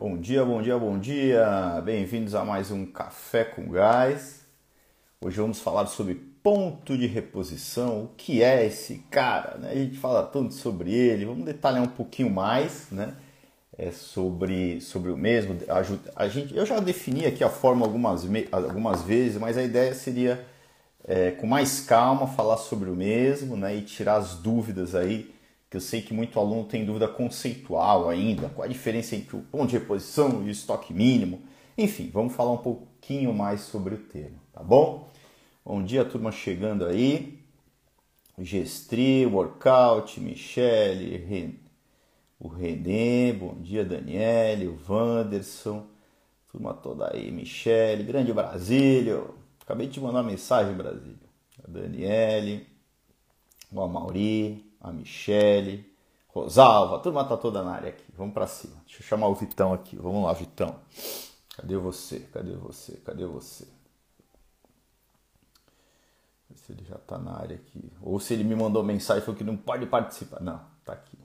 [0.00, 1.82] Bom dia, bom dia, bom dia!
[1.84, 4.46] Bem-vindos a mais um Café com Gás.
[5.20, 8.04] Hoje vamos falar sobre ponto de reposição.
[8.04, 9.58] O que é esse cara?
[9.58, 9.72] Né?
[9.72, 13.12] A gente fala tanto sobre ele, vamos detalhar um pouquinho mais né?
[13.76, 15.56] É sobre, sobre o mesmo.
[15.66, 19.92] A, a gente, eu já defini aqui a forma algumas, algumas vezes, mas a ideia
[19.94, 20.46] seria,
[21.04, 23.74] é, com mais calma, falar sobre o mesmo né?
[23.74, 25.34] e tirar as dúvidas aí
[25.70, 29.42] que eu sei que muito aluno tem dúvida conceitual ainda, qual a diferença entre o
[29.42, 31.42] ponto de reposição e o estoque mínimo.
[31.76, 35.08] Enfim, vamos falar um pouquinho mais sobre o termo, tá bom?
[35.64, 37.38] Bom dia, turma chegando aí.
[38.38, 41.60] Gestri, Workout, Michele,
[42.38, 45.86] o Renê, bom dia, Daniele, o Wanderson,
[46.50, 49.34] turma toda aí, Michele, grande Brasílio.
[49.60, 51.28] Acabei de mandar uma mensagem, Brasília.
[51.62, 52.66] A Daniele,
[53.72, 55.90] o Amauri, a Michele,
[56.28, 58.04] Rosalva, a turma tá toda na área aqui.
[58.16, 58.76] Vamos para cima.
[58.86, 59.96] Deixa eu chamar o Vitão aqui.
[59.96, 60.78] Vamos lá, Vitão.
[61.56, 62.20] Cadê você?
[62.32, 62.92] Cadê você?
[62.98, 63.66] Cadê você?
[66.54, 67.92] Se ele já tá na área aqui.
[68.02, 70.40] Ou se ele me mandou mensagem e falou que não pode participar.
[70.40, 71.18] Não, tá aqui.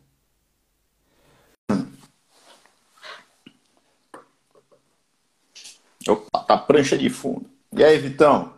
[6.08, 7.50] Opa, tá prancha de fundo.
[7.72, 8.54] E aí, Vitão?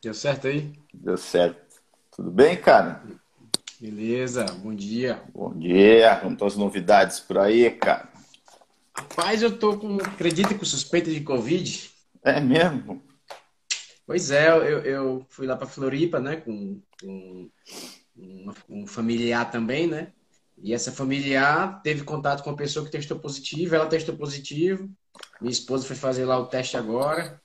[0.00, 0.72] Deu certo aí?
[0.92, 1.80] Deu certo.
[2.10, 3.02] Tudo bem, cara?
[3.80, 5.22] Beleza, bom dia.
[5.34, 8.08] Bom dia, como estão as novidades por aí, cara?
[8.94, 11.90] Rapaz, eu tô com, acredita com suspeita de Covid?
[12.24, 13.02] É mesmo?
[14.06, 17.50] Pois é, eu, eu fui lá para Floripa, né, com, com
[18.16, 20.12] um, um familiar também, né?
[20.56, 24.88] E essa familiar teve contato com uma pessoa que testou positivo, ela testou positivo.
[25.38, 27.40] Minha esposa foi fazer lá o teste agora.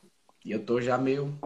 [0.46, 1.38] E eu tô já meio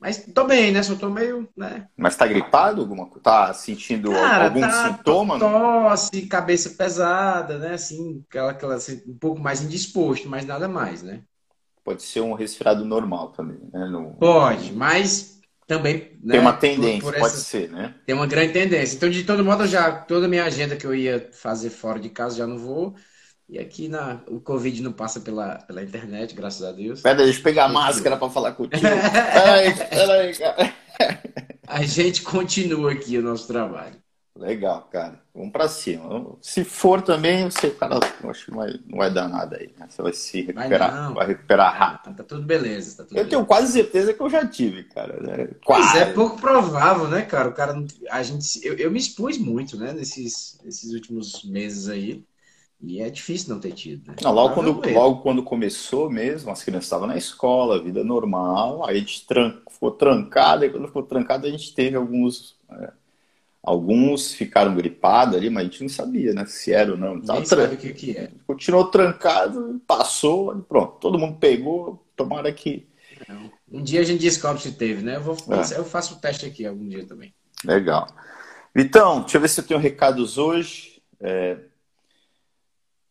[0.00, 0.82] mas tô bem, né?
[0.82, 1.88] Só tô meio, né?
[1.96, 3.20] Mas tá gripado alguma coisa?
[3.20, 5.38] Tá sentindo Cara, algum tá, sintoma?
[5.38, 7.74] Tosse, cabeça pesada, né?
[7.74, 11.22] Assim, aquela, aquela assim, um pouco mais indisposto, mas nada mais, né?
[11.84, 13.86] Pode ser um resfriado normal também, né?
[13.86, 14.14] No...
[14.14, 16.16] Pode, mas também.
[16.22, 16.32] Né?
[16.32, 17.42] Tem uma tendência, por, por pode essa...
[17.42, 17.94] ser, né?
[18.06, 18.96] Tem uma grande tendência.
[18.96, 22.08] Então, de todo modo, já toda a minha agenda que eu ia fazer fora de
[22.08, 22.94] casa já não vou.
[23.48, 27.00] E aqui na, o Covid não passa pela, pela internet, graças a Deus.
[27.00, 28.82] Pera, deixa eu pegar a máscara para falar contigo.
[29.32, 30.74] peraí, peraí, cara.
[31.66, 33.96] A gente continua aqui o nosso trabalho.
[34.38, 35.20] Legal, cara.
[35.34, 36.36] Vamos para cima.
[36.40, 37.98] Se for também, você, cara,
[38.28, 39.72] acho que não vai, não vai dar nada aí.
[39.76, 39.86] Né?
[39.88, 41.06] Você vai se recuperar.
[41.06, 42.04] Vai, vai recuperar rápido.
[42.04, 42.98] Tá, tá, tudo beleza.
[42.98, 43.30] Tá tudo eu beleza.
[43.30, 45.20] tenho quase certeza que eu já tive, cara.
[45.20, 45.48] Né?
[45.64, 45.90] Quase.
[45.90, 47.48] Pois é, pouco provável, né, cara?
[47.48, 47.74] O cara,
[48.10, 52.24] a gente, eu, eu me expus muito, né, nesses, nesses últimos meses aí.
[52.80, 54.14] E é difícil não ter tido, né?
[54.22, 58.96] Não, logo, quando, logo quando começou mesmo, as crianças estavam na escola, vida normal, aí
[58.96, 62.56] a gente tran ficou trancado, e quando ficou trancado a gente teve alguns.
[62.70, 62.92] É,
[63.60, 66.46] alguns ficaram gripados ali, mas a gente não sabia, né?
[66.46, 67.16] Se era ou não.
[67.16, 68.30] Ninguém sabe o que, que é.
[68.46, 70.98] Continuou trancado, passou, pronto.
[71.00, 72.86] Todo mundo pegou, tomara que.
[73.70, 75.16] Um dia a gente descobre se teve, né?
[75.16, 75.78] Eu, vou, é.
[75.78, 77.34] eu faço o teste aqui algum dia também.
[77.64, 78.06] Legal.
[78.74, 81.02] Vitão, deixa eu ver se eu tenho recados hoje.
[81.20, 81.58] É,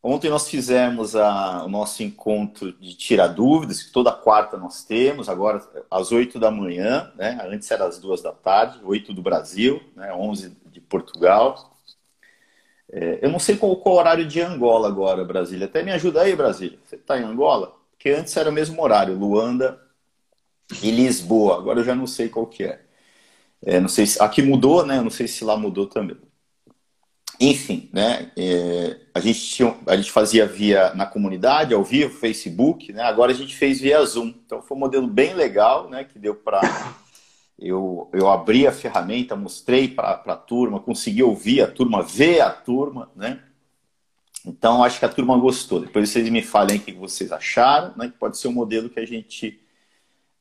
[0.09, 5.28] Ontem nós fizemos a, o nosso encontro de tirar dúvidas, que toda quarta nós temos,
[5.28, 7.38] agora às 8 da manhã, né?
[7.44, 10.13] antes era às 2 da tarde, 8 do Brasil, né?
[10.13, 11.78] 11 de Portugal.
[12.90, 15.66] É, eu não sei qual, qual o horário de Angola agora, Brasília.
[15.66, 16.79] Até me ajuda aí, Brasília.
[16.85, 17.75] Você está em Angola?
[17.91, 19.78] Porque antes era o mesmo horário, Luanda
[20.81, 21.57] e Lisboa.
[21.57, 22.79] Agora eu já não sei qual que é.
[23.62, 25.00] é não sei se aqui mudou, né?
[25.00, 26.16] Eu não sei se lá mudou também.
[27.39, 28.31] Enfim, né?
[28.35, 33.03] É, a, gente tinha, a gente fazia via na comunidade, ao vivo, Facebook, né?
[33.03, 34.33] Agora a gente fez via Zoom.
[34.45, 36.03] Então foi um modelo bem legal, né?
[36.03, 36.61] Que deu para
[37.59, 42.49] eu, eu abri a ferramenta, mostrei para a turma, consegui ouvir a turma, ver a
[42.49, 43.39] turma, né?
[44.43, 45.81] Então acho que a turma gostou.
[45.81, 48.07] Depois vocês me falem o que vocês acharam, né?
[48.07, 49.59] Que pode ser um modelo que a gente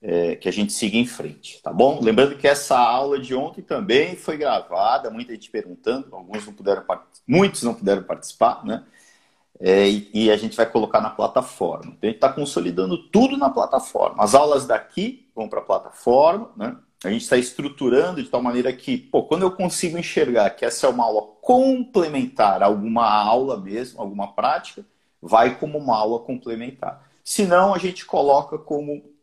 [0.09, 1.99] é, que a gente siga em frente, tá bom?
[2.01, 6.85] Lembrando que essa aula de ontem também foi gravada, muita gente perguntando, alguns não puderam,
[7.27, 8.85] muitos não puderam participar, né?
[9.59, 11.87] É, e, e, a gente vai colocar na plataforma.
[11.87, 14.23] Então, a gente está consolidando tudo na plataforma.
[14.23, 16.77] As aulas daqui vão para a plataforma, né?
[17.03, 20.87] A gente está estruturando de tal maneira que, pô, quando eu consigo enxergar que essa
[20.87, 24.85] é uma aula complementar a alguma aula mesmo, alguma prática,
[25.21, 27.03] vai como uma aula complementar.
[27.25, 29.16] Se não, a gente coloca como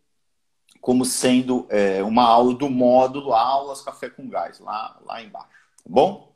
[0.83, 5.47] como sendo é, uma aula do módulo Aulas Café com Gás, lá, lá embaixo.
[5.77, 6.33] Tá bom?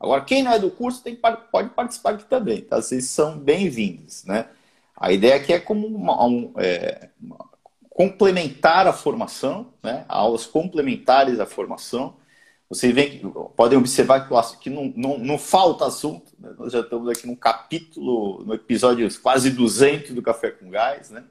[0.00, 2.82] Agora, quem não é do curso tem, pode participar aqui também, tá?
[2.82, 4.48] Vocês são bem-vindos, né?
[4.96, 7.38] A ideia aqui é como uma, um, é, uma,
[7.88, 10.04] complementar a formação, né?
[10.08, 12.16] Aulas complementares à formação.
[12.68, 13.20] vocês veem,
[13.56, 16.32] podem observar que, que não, não, não falta assunto.
[16.36, 16.52] Né?
[16.58, 21.22] Nós já estamos aqui no capítulo, no episódio quase 200 do Café com Gás, né?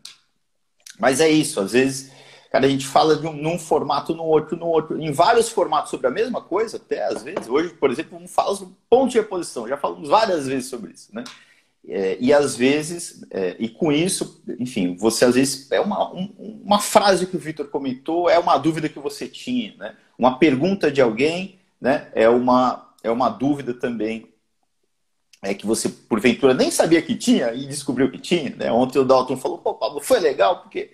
[0.98, 4.56] Mas é isso, às vezes, cara, a gente fala de um, num formato, no outro,
[4.56, 7.50] no outro, em vários formatos sobre a mesma coisa, até às vezes.
[7.50, 11.10] Hoje, por exemplo, vamos falar sobre ponto de reposição, já falamos várias vezes sobre isso,
[11.12, 11.24] né?
[11.86, 16.62] É, e às vezes, é, e com isso, enfim, você às vezes é uma, um,
[16.64, 19.96] uma frase que o Vitor comentou, é uma dúvida que você tinha, né?
[20.16, 22.12] Uma pergunta de alguém, né?
[22.14, 24.32] É uma, é uma dúvida também
[25.42, 28.56] é que você, porventura, nem sabia que tinha e descobriu que tinha.
[28.56, 28.72] Né?
[28.72, 30.92] Ontem o Dalton falou, pô, Pablo, foi legal, porque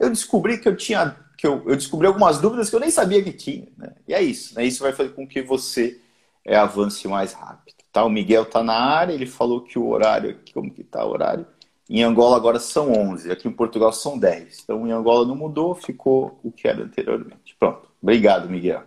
[0.00, 3.22] eu descobri que eu tinha, que eu, eu descobri algumas dúvidas que eu nem sabia
[3.22, 3.68] que tinha.
[3.76, 3.92] Né?
[4.08, 4.64] E é isso, né?
[4.64, 6.00] Isso vai fazer com que você
[6.44, 7.76] é, avance mais rápido.
[7.92, 8.04] Tá?
[8.04, 11.46] O Miguel está na área, ele falou que o horário como que está o horário?
[11.88, 14.60] Em Angola agora são 11, aqui em Portugal são 10.
[14.64, 17.54] Então em Angola não mudou, ficou o que era anteriormente.
[17.58, 17.88] Pronto.
[18.00, 18.84] Obrigado, Miguel.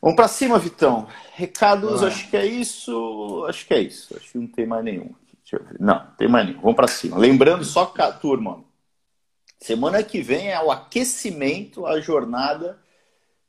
[0.00, 1.06] Vamos para cima, Vitão.
[1.34, 3.44] Recados, acho que é isso.
[3.48, 4.16] Acho que é isso.
[4.16, 5.10] Acho que não tem mais nenhum.
[5.78, 6.60] Não, tem mais nenhum.
[6.60, 7.18] Vamos para cima.
[7.18, 8.64] Lembrando só que a turma,
[9.66, 12.78] semana que vem é o aquecimento, a jornada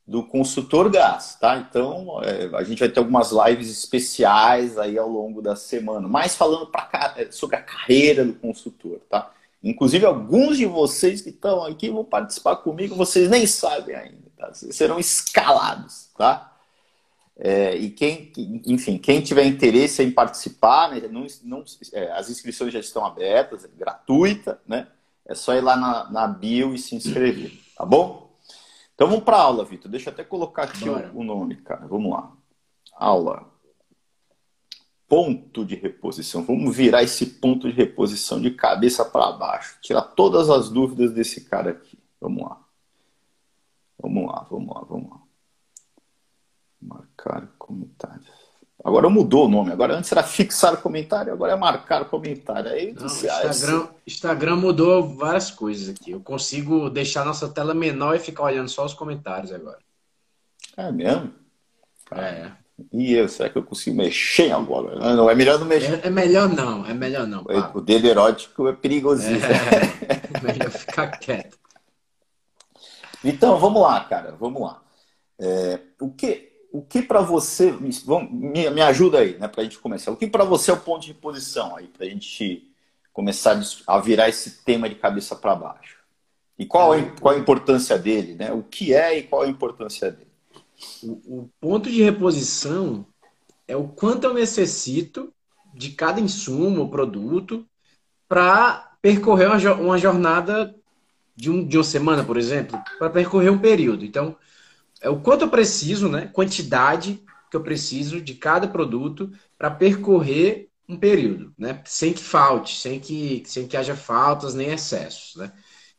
[0.05, 1.57] do consultor gás, tá?
[1.57, 6.35] Então, é, a gente vai ter algumas lives especiais aí ao longo da semana, mais
[6.35, 9.31] falando pra, é, sobre a carreira do consultor, tá?
[9.63, 14.53] Inclusive, alguns de vocês que estão aqui vão participar comigo, vocês nem sabem ainda, tá?
[14.53, 16.51] Vocês serão escalados tá?
[17.37, 18.31] É, e quem,
[18.65, 23.65] enfim, quem tiver interesse em participar, né, não, não, é, as inscrições já estão abertas,
[23.65, 24.87] é gratuita, né?
[25.27, 28.33] É só ir lá na, na bio e se inscrever, tá bom?
[28.95, 29.91] Então vamos para aula, Vitor.
[29.91, 31.85] Deixa eu até colocar aqui o, o, nome, cara.
[31.85, 32.31] Vamos lá.
[32.95, 33.45] Aula.
[35.07, 36.44] Ponto de reposição.
[36.44, 39.77] Vamos virar esse ponto de reposição de cabeça para baixo.
[39.81, 42.00] Tirar todas as dúvidas desse cara aqui.
[42.19, 42.59] Vamos lá.
[44.01, 45.21] Vamos lá, vamos lá, vamos lá.
[46.81, 48.27] Marcar comentários.
[48.88, 49.74] Agora mudou o nome.
[49.74, 52.72] Agora antes era fixar comentário, agora é marcar comentário.
[52.72, 56.12] Aí Não, disse, ah, Instagram, Instagram mudou várias coisas aqui.
[56.12, 59.80] Eu consigo deixar nossa tela menor e ficar olhando só os comentários agora.
[60.78, 61.34] É mesmo?
[62.12, 62.50] É.
[62.94, 64.95] E eu, será que eu consigo mexer agora?
[64.95, 66.00] Não, não é melhor não mexer.
[66.01, 67.45] É, é melhor não, é melhor não.
[67.74, 69.42] O dedo erótico é perigosinho.
[69.44, 71.57] É, é melhor ficar quieto.
[73.22, 74.81] Então, vamos lá, cara, vamos lá.
[75.38, 76.46] É, o que
[76.77, 77.71] o que para você.
[77.71, 80.12] Me, me ajuda aí, né, para a gente começar.
[80.12, 82.71] O que para você é o ponto de posição aí, para a gente
[83.12, 85.97] começar a virar esse tema de cabeça para baixo?
[86.57, 88.51] E qual, é, qual a importância dele, né?
[88.51, 90.29] O que é e qual a importância dele?
[91.01, 93.06] O, o ponto de reposição
[93.68, 95.33] é o quanto eu necessito
[95.74, 97.65] de cada insumo ou produto
[98.27, 100.75] para percorrer uma, uma jornada
[101.35, 104.06] de, um, de uma semana, por exemplo, para percorrer um período.
[104.06, 104.35] Então,
[105.01, 106.27] é o quanto eu preciso, né?
[106.33, 111.81] Quantidade que eu preciso de cada produto para percorrer um período, né?
[111.85, 115.51] Sem que falte, sem que, sem que haja faltas nem excessos, né?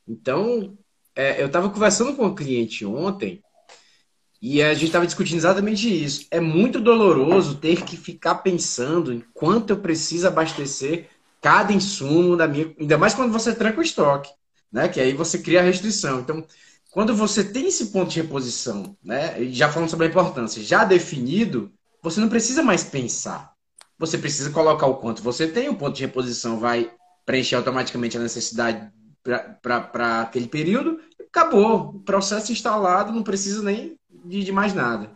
[0.07, 0.77] Então,
[1.15, 3.43] é, eu estava conversando com um cliente ontem
[4.41, 6.27] e a gente estava discutindo exatamente isso.
[6.31, 11.09] É muito doloroso ter que ficar pensando em quanto eu preciso abastecer
[11.41, 12.73] cada insumo da minha.
[12.79, 14.31] Ainda mais quando você tranca o estoque,
[14.73, 14.89] né?
[14.89, 16.21] Que aí você cria a restrição.
[16.21, 16.45] Então,
[16.99, 21.71] quando você tem esse ponto de reposição, né, já falando sobre a importância, já definido,
[22.03, 23.53] você não precisa mais pensar.
[23.97, 26.91] Você precisa colocar o quanto você tem, o ponto de reposição vai
[27.25, 28.91] preencher automaticamente a necessidade
[29.63, 31.91] para aquele período, acabou.
[31.91, 35.13] O processo instalado, não precisa nem de, de mais nada.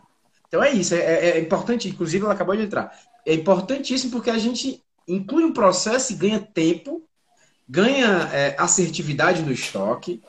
[0.47, 2.97] Então é isso, é, é, é, importante, inclusive ela acabou de entrar.
[3.25, 7.03] É importantíssimo porque a gente inclui um processo e ganha tempo,
[7.67, 10.23] ganha é, assertividade no estoque,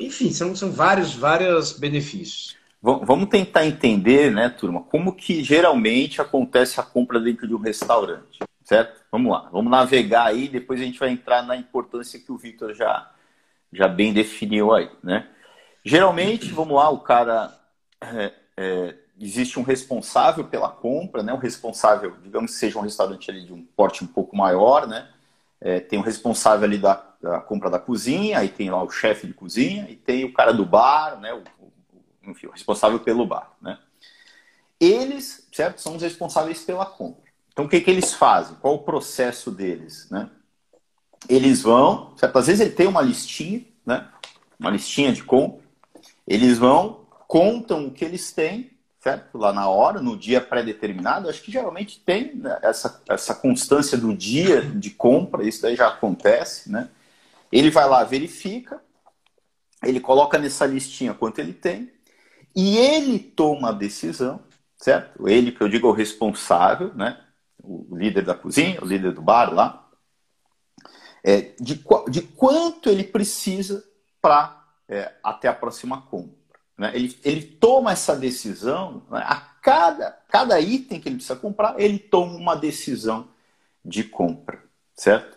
[0.00, 2.56] enfim, são, são vários, vários benefícios.
[2.82, 8.38] Vamos tentar entender, né, turma, como que geralmente acontece a compra dentro de um restaurante,
[8.62, 9.00] certo?
[9.10, 12.74] Vamos lá, vamos navegar aí, depois a gente vai entrar na importância que o Victor
[12.74, 13.10] já,
[13.72, 15.28] já bem definiu aí, né?
[15.84, 17.58] Geralmente, vamos lá, o cara
[18.00, 21.32] é, é, existe um responsável pela compra, né?
[21.32, 25.08] Um responsável, digamos que seja um restaurante ali de um porte um pouco maior, né?
[25.60, 29.26] É, tem um responsável ali da, da, compra da cozinha, aí tem lá o chefe
[29.26, 31.32] de cozinha e tem o cara do bar, né?
[31.32, 33.78] O, o, enfim, o responsável pelo bar, né?
[34.78, 37.24] Eles, certo, são os responsáveis pela compra.
[37.52, 38.56] Então, o que, que eles fazem?
[38.56, 40.28] Qual o processo deles, né?
[41.28, 42.38] Eles vão, certo?
[42.38, 44.08] Às vezes ele tem uma listinha, né?
[44.58, 45.64] Uma listinha de compra.
[46.26, 49.38] Eles vão, contam o que eles têm certo?
[49.38, 54.12] Lá na hora, no dia pré-determinado, acho que geralmente tem né, essa, essa constância do
[54.12, 56.88] dia de compra, isso daí já acontece, né?
[57.50, 58.82] Ele vai lá, verifica,
[59.82, 61.92] ele coloca nessa listinha quanto ele tem,
[62.54, 64.42] E ele toma a decisão,
[64.78, 65.28] certo?
[65.28, 67.22] Ele, que eu digo, é o responsável, né?
[67.62, 69.86] O líder da cozinha, o líder do bar lá,
[71.22, 73.84] é, de, de quanto ele precisa
[74.22, 76.36] para é, até a próxima compra.
[76.78, 76.92] Né?
[76.94, 79.22] Ele, ele toma essa decisão, né?
[79.24, 83.28] a cada, cada item que ele precisa comprar, ele toma uma decisão
[83.84, 84.62] de compra,
[84.94, 85.35] certo?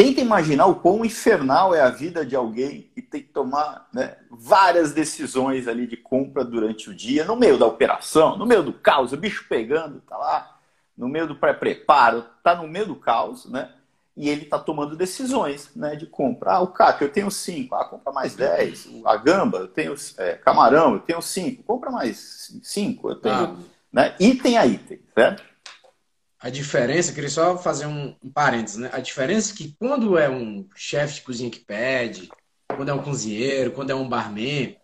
[0.00, 4.16] Tenta imaginar o quão infernal é a vida de alguém que tem que tomar né,
[4.30, 8.72] várias decisões ali de compra durante o dia, no meio da operação, no meio do
[8.72, 10.56] caos, o bicho pegando, tá lá,
[10.96, 13.74] no meio do pré-preparo, tá no meio do caos, né?
[14.16, 16.52] e ele está tomando decisões né, de compra.
[16.52, 18.88] Ah, o caco, eu tenho cinco, ah, compra mais dez.
[19.04, 23.10] A gamba, eu tenho é, camarão, eu tenho cinco, compra mais cinco.
[23.10, 23.56] Eu tenho, ah.
[23.92, 25.49] né, item a item, certo?
[26.40, 28.90] A diferença, queria só fazer um, um parênteses, né?
[28.94, 32.30] A diferença é que quando é um chefe de cozinha que pede,
[32.66, 34.74] quando é um cozinheiro, quando é um barman,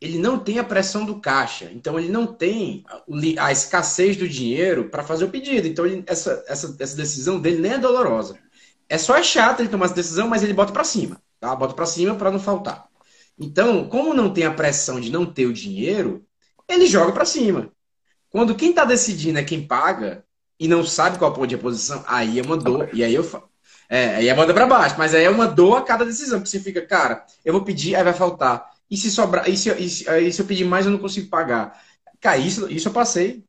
[0.00, 1.70] ele não tem a pressão do caixa.
[1.72, 2.84] Então, ele não tem
[3.38, 5.66] a escassez do dinheiro para fazer o pedido.
[5.66, 8.38] Então, ele, essa, essa, essa decisão dele nem é dolorosa.
[8.88, 11.54] É só é chato ele tomar essa decisão, mas ele bota para cima, tá?
[11.56, 12.86] Bota para cima para não faltar.
[13.38, 16.24] Então, como não tem a pressão de não ter o dinheiro,
[16.68, 17.72] ele joga para cima.
[18.30, 20.24] Quando quem está decidindo é quem paga
[20.62, 22.88] e não sabe qual ponto de reposição, aí é uma dor.
[22.92, 23.50] E aí eu falo.
[23.88, 26.50] É, aí é manda para baixo, mas aí é uma dor a cada decisão, porque
[26.50, 28.70] você fica, cara, eu vou pedir, aí vai faltar.
[28.88, 31.28] E se sobrar, e se, e se, aí se eu pedir mais, eu não consigo
[31.28, 31.82] pagar.
[32.20, 33.42] Cara, isso, isso eu passei,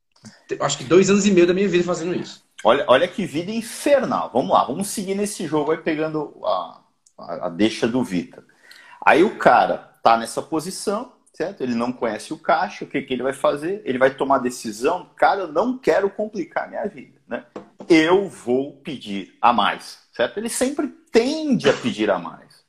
[0.59, 2.43] acho que dois anos e meio da minha vida fazendo isso.
[2.63, 4.31] Olha, olha que vida infernal.
[4.33, 6.81] Vamos lá, vamos seguir nesse jogo aí pegando a,
[7.19, 8.43] a, a deixa do Vita.
[9.05, 11.61] Aí o cara tá nessa posição, certo?
[11.61, 13.81] Ele não conhece o caixa, o que, que ele vai fazer?
[13.83, 17.45] Ele vai tomar decisão, cara, eu não quero complicar minha vida, né?
[17.89, 20.37] Eu vou pedir a mais, certo?
[20.37, 22.63] Ele sempre tende a pedir a mais.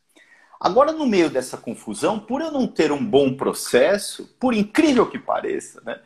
[0.59, 5.19] Agora, no meio dessa confusão, por eu não ter um bom processo, por incrível que
[5.19, 6.01] pareça, né?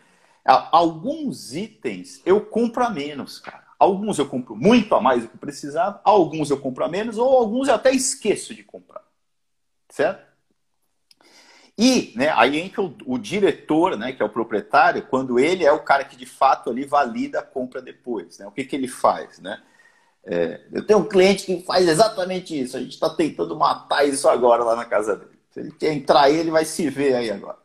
[0.44, 3.68] Alguns itens eu compro a menos, cara.
[3.78, 7.38] Alguns eu compro muito a mais do que precisava, alguns eu compro a menos, ou
[7.38, 9.04] alguns eu até esqueço de comprar.
[9.90, 10.27] Certo?
[11.78, 15.70] E né, aí entra o, o, diretor, né, que é o proprietário, quando ele é
[15.70, 18.36] o cara que de fato ali valida a compra depois.
[18.36, 18.46] Né?
[18.48, 19.38] O que, que ele faz?
[19.38, 19.62] Né?
[20.24, 22.76] É, eu tenho um cliente que faz exatamente isso.
[22.76, 25.38] A gente está tentando matar isso agora lá na casa dele.
[25.52, 27.58] Se ele quer entrar ele vai se ver aí agora.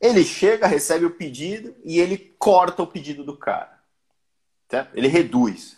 [0.00, 3.78] Ele chega, recebe o pedido e ele corta o pedido do cara.
[4.70, 4.96] Certo?
[4.96, 5.76] Ele reduz.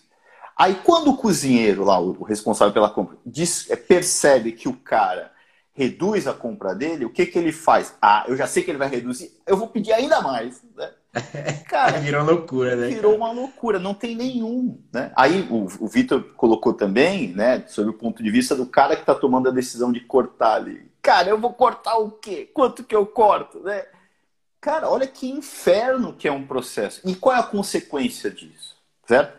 [0.56, 5.33] Aí quando o cozinheiro lá, o responsável pela compra, diz, é, percebe que o cara
[5.74, 7.94] reduz a compra dele, o que, que ele faz?
[8.00, 10.62] Ah, eu já sei que ele vai reduzir, eu vou pedir ainda mais.
[10.74, 10.90] Né?
[11.68, 12.88] Cara, virou loucura, né?
[12.88, 14.80] Virou uma loucura, não tem nenhum.
[14.92, 15.12] Né?
[15.16, 19.02] Aí o, o Vitor colocou também, né, sobre o ponto de vista do cara que
[19.02, 20.90] está tomando a decisão de cortar ali.
[21.02, 22.48] Cara, eu vou cortar o quê?
[22.54, 23.60] Quanto que eu corto?
[23.60, 23.84] Né?
[24.60, 27.00] Cara, olha que inferno que é um processo.
[27.04, 28.74] E qual é a consequência disso?
[29.06, 29.38] certo?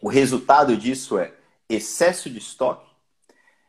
[0.00, 1.32] O resultado disso é
[1.68, 2.87] excesso de estoque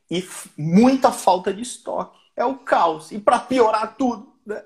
[0.09, 2.17] e muita falta de estoque.
[2.35, 3.11] É o caos.
[3.11, 4.61] E para piorar tudo, né?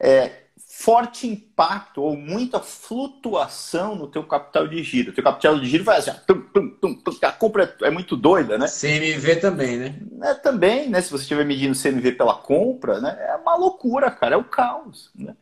[0.00, 5.10] é, forte impacto ou muita flutuação no teu capital de giro.
[5.10, 6.40] O teu capital de giro vai assim, tum,
[6.80, 8.66] tum, tum, a compra é muito doida, né?
[8.66, 10.00] CMV também, né?
[10.22, 11.00] É, também, né?
[11.00, 13.16] Se você estiver medindo CMV pela compra, né?
[13.28, 15.10] É uma loucura, cara, é o caos.
[15.14, 15.36] Né?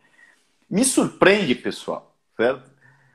[0.68, 2.70] Me surpreende, pessoal, certo?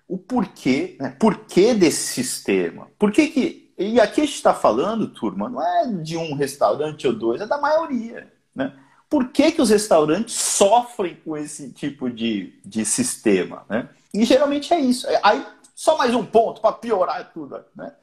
[0.07, 1.15] o porquê, né?
[1.19, 2.87] porquê desse sistema.
[2.97, 3.64] Por que que...
[3.77, 7.45] E aqui a gente está falando, turma, não é de um restaurante ou dois, é
[7.45, 8.31] da maioria.
[8.55, 8.73] Né?
[9.09, 13.65] Por que, que os restaurantes sofrem com esse tipo de, de sistema?
[13.69, 13.89] Né?
[14.13, 15.05] E geralmente é isso.
[15.21, 17.63] Aí, só mais um ponto para piorar tudo.
[17.75, 17.93] Né?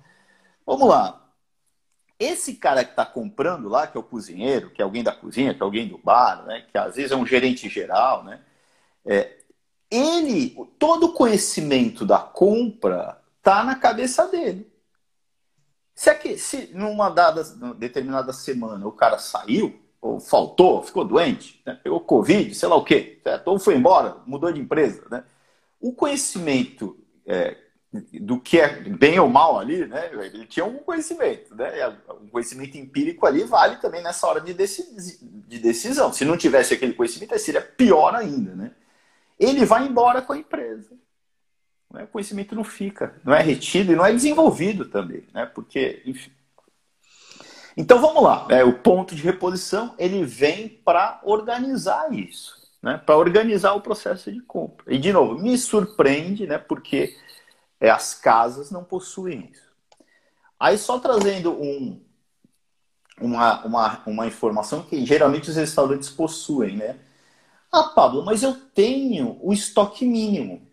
[0.66, 1.20] Vamos lá.
[2.18, 5.54] Esse cara que está comprando lá, que é o cozinheiro, que é alguém da cozinha,
[5.54, 6.64] que é alguém do bar, né?
[6.70, 8.40] que às vezes é um gerente geral, né?
[9.04, 9.38] É,
[9.90, 14.71] ele, todo o conhecimento da compra está na cabeça dele.
[16.02, 17.44] Se, aqui, se numa dada,
[17.76, 22.82] determinada semana o cara saiu, ou faltou, ficou doente, né, pegou Covid, sei lá o
[22.82, 23.46] quê, certo?
[23.46, 25.22] ou foi embora, mudou de empresa, né?
[25.80, 27.56] o conhecimento é,
[28.20, 30.10] do que é bem ou mal ali, né?
[30.12, 31.70] ele tinha um conhecimento, né?
[32.20, 36.12] um conhecimento empírico ali vale também nessa hora de, de decisão.
[36.12, 38.72] Se não tivesse aquele conhecimento, seria pior ainda, né?
[39.38, 40.96] ele vai embora com a empresa.
[42.00, 45.44] O conhecimento não fica, não é retido e não é desenvolvido também, né?
[45.46, 46.30] Porque, enfim.
[47.76, 52.98] Então vamos lá, é, o ponto de reposição ele vem para organizar isso, né?
[53.04, 54.92] Para organizar o processo de compra.
[54.94, 56.58] E de novo, me surpreende, né?
[56.58, 57.16] Porque
[57.80, 59.72] é, as casas não possuem isso.
[60.58, 62.00] Aí só trazendo um,
[63.20, 66.96] uma, uma, uma informação que geralmente os restaurantes possuem, né?
[67.70, 70.71] Ah, Pablo, mas eu tenho o estoque mínimo.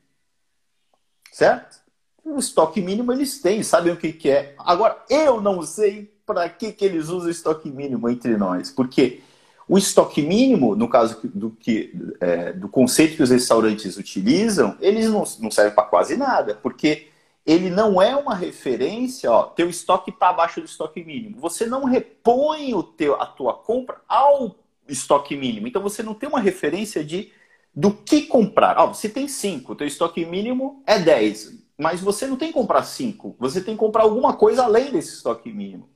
[1.39, 1.79] Certo?
[2.25, 4.55] O estoque mínimo eles têm, sabem o que, que é.
[4.59, 8.69] Agora, eu não sei para que, que eles usam estoque mínimo entre nós.
[8.69, 9.21] Porque
[9.65, 15.05] o estoque mínimo, no caso do, que, é, do conceito que os restaurantes utilizam, eles
[15.05, 16.55] não, não servem para quase nada.
[16.61, 17.07] Porque
[17.45, 21.39] ele não é uma referência, ó, teu estoque está abaixo do estoque mínimo.
[21.39, 24.57] Você não repõe o teu, a tua compra ao
[24.89, 25.69] estoque mínimo.
[25.69, 27.31] Então você não tem uma referência de
[27.79, 28.77] do que comprar.
[28.77, 32.83] Ó, você tem 5, teu estoque mínimo é 10, mas você não tem que comprar
[32.83, 35.87] 5, você tem que comprar alguma coisa além desse estoque mínimo.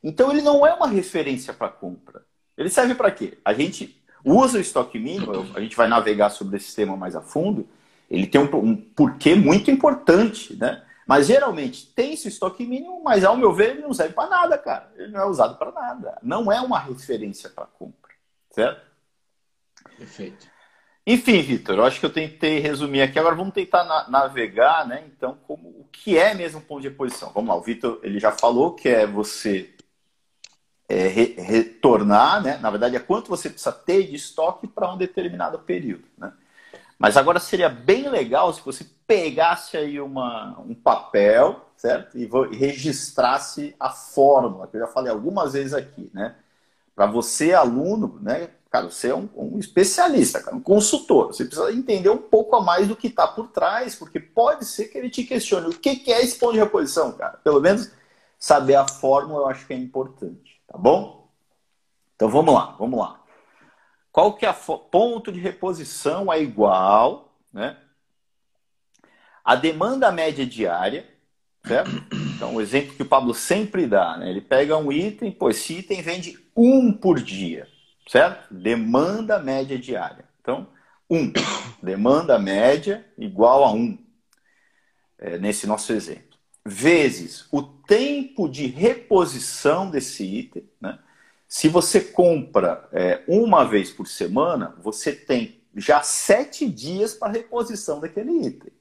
[0.00, 2.24] Então ele não é uma referência para compra.
[2.56, 3.36] Ele serve para quê?
[3.44, 7.20] A gente usa o estoque mínimo, a gente vai navegar sobre esse tema mais a
[7.20, 7.68] fundo,
[8.08, 10.84] ele tem um, um porquê muito importante, né?
[11.04, 14.56] Mas geralmente tem esse estoque mínimo, mas ao meu ver ele não serve para nada,
[14.56, 14.92] cara.
[14.96, 16.16] Ele não é usado para nada.
[16.22, 18.12] Não é uma referência para compra,
[18.50, 18.86] certo?
[19.98, 20.53] Perfeito.
[21.06, 23.18] Enfim, Vitor, eu acho que eu tentei resumir aqui.
[23.18, 25.04] Agora vamos tentar na navegar, né?
[25.06, 27.30] Então, como, o que é mesmo ponto de reposição?
[27.34, 29.74] Vamos lá, o Vitor ele já falou que é você
[30.88, 32.56] é, re, retornar, né?
[32.58, 36.32] Na verdade, é quanto você precisa ter de estoque para um determinado período, né?
[36.98, 42.16] Mas agora seria bem legal se você pegasse aí uma, um papel, certo?
[42.16, 46.36] E registrasse a fórmula, que eu já falei algumas vezes aqui, né?
[46.94, 48.50] Para você, aluno, né?
[48.70, 51.28] Cara, você é um, um, especialista, cara, um consultor.
[51.28, 54.86] Você precisa entender um pouco a mais do que está por trás, porque pode ser
[54.86, 57.38] que ele te questione o que, que é esse ponto de reposição, cara.
[57.44, 57.92] Pelo menos
[58.38, 61.30] saber a fórmula eu acho que é importante, tá bom?
[62.16, 63.20] Então vamos lá, vamos lá.
[64.10, 67.76] Qual que é o ponto de reposição é igual, né?
[69.44, 71.08] A demanda média diária,
[71.64, 71.90] certo?
[72.34, 74.28] Então, o exemplo que o Pablo sempre dá, né?
[74.28, 77.68] Ele pega um item, pô, esse item vende um por dia,
[78.08, 78.52] certo?
[78.52, 80.24] Demanda média diária.
[80.40, 80.66] Então,
[81.08, 81.32] um.
[81.82, 83.98] Demanda média igual a um.
[85.18, 86.36] É, nesse nosso exemplo.
[86.66, 90.98] Vezes o tempo de reposição desse item, né?
[91.46, 98.00] Se você compra é, uma vez por semana, você tem já sete dias para reposição
[98.00, 98.72] daquele item.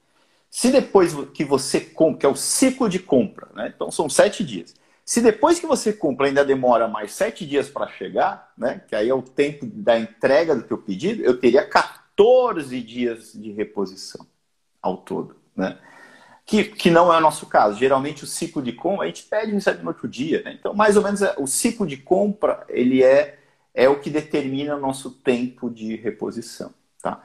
[0.54, 3.74] Se depois que você compra, que é o ciclo de compra, né?
[3.76, 4.76] então são sete dias.
[5.04, 8.80] Se depois que você compra ainda demora mais sete dias para chegar, né?
[8.88, 13.52] que aí é o tempo da entrega do teu pedido, eu teria 14 dias de
[13.52, 14.28] reposição
[14.80, 15.36] ao todo.
[15.56, 15.76] Né?
[16.46, 17.80] que, que não é o nosso caso.
[17.80, 20.44] Geralmente o ciclo de compra, a gente pede e recebe no outro dia.
[20.44, 20.56] Né?
[20.60, 23.40] Então, mais ou menos, é, o ciclo de compra ele é,
[23.74, 26.72] é o que determina o nosso tempo de reposição.
[27.02, 27.24] Tá?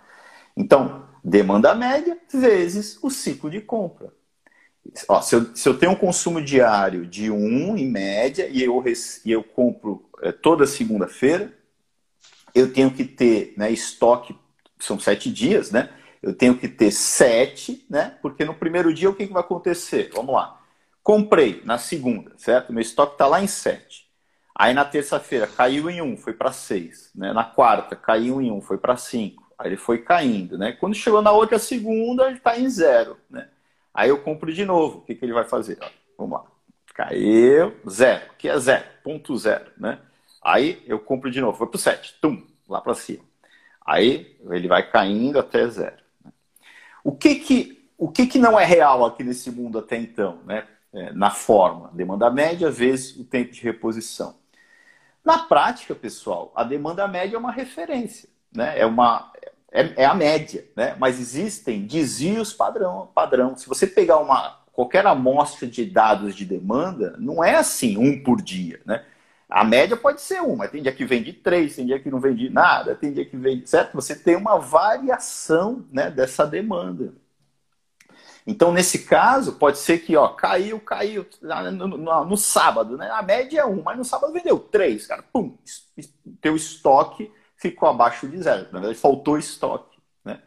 [0.57, 4.13] Então, demanda média vezes o ciclo de compra.
[5.09, 8.63] Ó, se, eu, se eu tenho um consumo diário de 1 um, em média e
[8.63, 8.83] eu,
[9.25, 11.53] e eu compro é, toda segunda-feira,
[12.55, 14.35] eu tenho que ter né, estoque,
[14.79, 15.91] são sete dias, né?
[16.23, 18.17] eu tenho que ter sete, né?
[18.21, 20.11] Porque no primeiro dia o que, que vai acontecer?
[20.15, 20.61] Vamos lá.
[21.03, 22.73] Comprei na segunda, certo?
[22.73, 24.09] Meu estoque está lá em sete.
[24.55, 27.11] Aí na terça-feira caiu em um, foi para seis.
[27.15, 27.33] Né?
[27.33, 29.48] Na quarta caiu em um, foi para cinco.
[29.59, 30.73] Aí ele foi caindo, né?
[30.73, 33.49] Quando chegou na outra segunda, ele está em zero, né?
[33.93, 34.99] Aí eu compro de novo.
[34.99, 35.79] O que, que ele vai fazer?
[35.83, 36.45] Ó, vamos lá.
[36.95, 38.31] Caiu, zero.
[38.39, 38.85] Que é zero?
[39.03, 39.99] Ponto zero, né?
[40.41, 41.59] Aí eu compro de novo.
[41.59, 42.17] Foi para o sete.
[42.21, 43.25] Tum, lá para cima.
[43.85, 45.97] Aí ele vai caindo até zero.
[47.03, 50.67] O que que, o que que não é real aqui nesse mundo até então, né?
[50.93, 54.37] É, na forma, demanda média vezes o tempo de reposição.
[55.25, 58.79] Na prática, pessoal, a demanda média é uma referência, né?
[58.79, 59.33] É uma
[59.71, 60.97] é, é a média, né?
[60.99, 63.57] Mas existem desvios padrão, padrão.
[63.57, 68.41] Se você pegar uma qualquer amostra de dados de demanda, não é assim um por
[68.41, 69.05] dia, né?
[69.49, 72.51] A média pode ser uma, tem dia que vende três, tem dia que não vende
[72.51, 73.95] nada, tem dia que vende, certo?
[73.95, 77.15] Você tem uma variação né, dessa demanda.
[78.47, 83.11] Então, nesse caso, pode ser que ó, caiu, caiu no, no, no sábado, né?
[83.11, 85.23] A média é um, mas no sábado vendeu três, cara.
[85.23, 85.57] Pum,
[86.41, 88.69] teu estoque ficou abaixo de zero.
[88.73, 89.99] Na verdade, faltou estoque.
[90.25, 90.41] Né?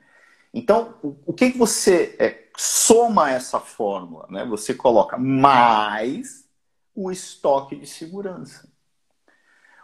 [0.54, 4.26] Então, o, que, que você é, soma essa fórmula?
[4.30, 4.46] Né?
[4.46, 6.48] Você coloca mais
[6.96, 8.72] o estoque de segurança.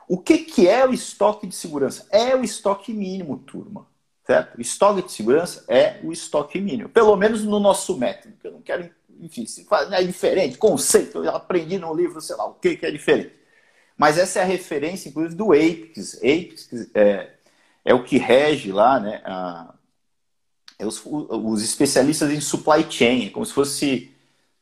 [0.08, 2.08] O que, que é o estoque de segurança?
[2.10, 3.86] É o estoque mínimo, turma.
[4.26, 4.58] Certo?
[4.58, 6.90] O estoque de segurança é o estoque mínimo.
[6.90, 8.36] Pelo menos no nosso método.
[8.42, 12.46] Eu não quero, enfim, se faz, é diferente, conceito, eu aprendi no livro, sei lá,
[12.46, 13.38] o que, que é diferente.
[13.98, 16.16] Mas essa é a referência, inclusive, do APEX.
[16.18, 17.32] APEX é,
[17.84, 19.22] é o que rege lá, né?
[19.26, 19.74] A,
[20.78, 24.12] é os, os, especialistas em supply chain, é como se fosse,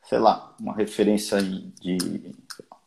[0.08, 2.34] sei lá, uma referência de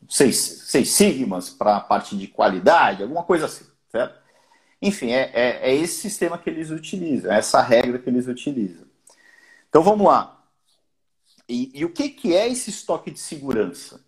[0.09, 4.19] seis, seis sigmas para a parte de qualidade, alguma coisa assim, certo?
[4.81, 8.87] Enfim, é, é, é esse sistema que eles utilizam, é essa regra que eles utilizam.
[9.69, 10.43] Então vamos lá.
[11.49, 14.01] E, e, o que, que é esse estoque de segurança?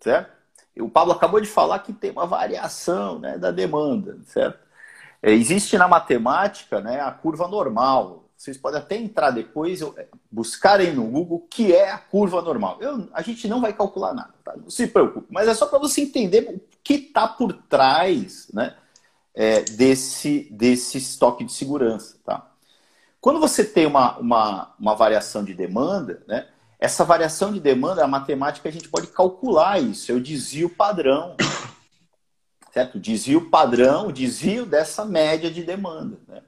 [0.00, 0.39] Certo?
[0.78, 4.58] O Pablo acabou de falar que tem uma variação né, da demanda, certo?
[5.22, 8.24] É, existe na matemática né, a curva normal.
[8.36, 9.80] Vocês podem até entrar depois,
[10.30, 12.78] buscarem no Google o que é a curva normal.
[12.80, 14.56] Eu, a gente não vai calcular nada, tá?
[14.56, 15.26] não se preocupe.
[15.30, 18.74] Mas é só para você entender o que está por trás né,
[19.34, 22.16] é, desse, desse estoque de segurança.
[22.24, 22.50] Tá?
[23.20, 26.48] Quando você tem uma, uma, uma variação de demanda, né,
[26.80, 31.36] essa variação de demanda, a matemática, a gente pode calcular isso, o desvio padrão.
[32.72, 32.94] Certo?
[32.94, 36.16] O desvio padrão, desvio dessa média de demanda.
[36.28, 36.40] Né?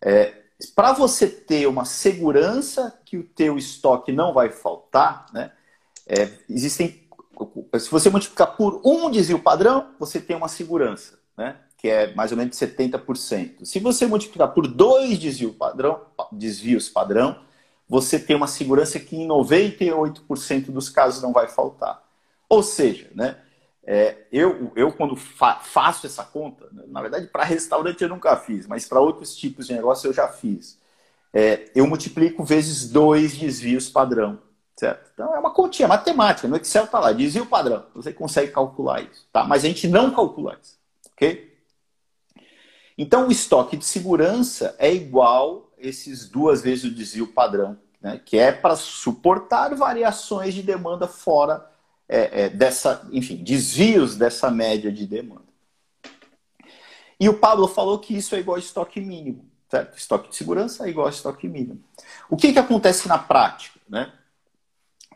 [0.00, 0.34] É,
[0.74, 5.52] Para você ter uma segurança que o teu estoque não vai faltar, né?
[6.06, 7.06] É, existem.
[7.78, 11.56] Se você multiplicar por um desvio padrão, você tem uma segurança, né?
[11.76, 13.66] que é mais ou menos 70%.
[13.66, 16.00] Se você multiplicar por dois desvio padrão,
[16.32, 17.38] desvios padrão,
[17.88, 22.02] você tem uma segurança que em 98% dos casos não vai faltar.
[22.48, 23.38] Ou seja, né,
[23.84, 28.36] é, eu, eu quando fa faço essa conta, né, na verdade para restaurante eu nunca
[28.36, 30.78] fiz, mas para outros tipos de negócio eu já fiz.
[31.32, 34.38] É, eu multiplico vezes dois desvios padrão.
[34.76, 35.10] Certo?
[35.14, 37.86] Então é uma continha matemática, no Excel está lá, desvio padrão.
[37.94, 39.26] Você consegue calcular isso.
[39.32, 39.44] Tá?
[39.44, 40.76] Mas a gente não calcula isso.
[41.12, 41.54] Ok?
[42.98, 48.38] Então o estoque de segurança é igual esses duas vezes o desvio padrão, né, que
[48.38, 51.70] é para suportar variações de demanda fora
[52.08, 55.44] é, é, dessa, enfim, desvios dessa média de demanda.
[57.18, 59.96] E o Pablo falou que isso é igual a estoque mínimo, certo?
[59.96, 61.82] Estoque de segurança é igual a estoque mínimo.
[62.28, 64.12] O que, que acontece na prática, né?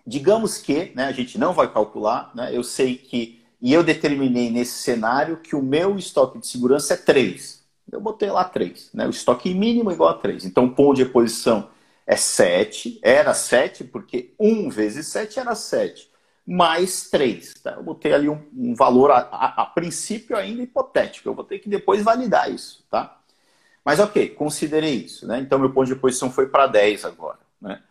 [0.07, 4.51] Digamos que, né, a gente não vai calcular, né, eu sei que, e eu determinei
[4.51, 7.58] nesse cenário que o meu estoque de segurança é 3.
[7.91, 8.91] Eu botei lá 3.
[8.93, 9.07] Né?
[9.07, 10.45] O estoque mínimo é igual a 3.
[10.45, 11.71] Então, o ponto de reposição
[12.07, 13.01] é 7.
[13.03, 16.11] Era 7, porque 1 vezes 7 era 7.
[16.47, 17.55] Mais 3.
[17.55, 17.73] Tá?
[17.73, 21.29] Eu botei ali um, um valor, a, a, a, princípio, ainda hipotético.
[21.29, 22.85] Eu vou ter que depois validar isso.
[22.91, 23.19] Tá?
[23.85, 25.27] Mas, ok, considerei isso.
[25.27, 25.41] Né?
[25.41, 27.39] Então, meu ponto de reposição foi para 10 agora.
[27.61, 27.83] Né?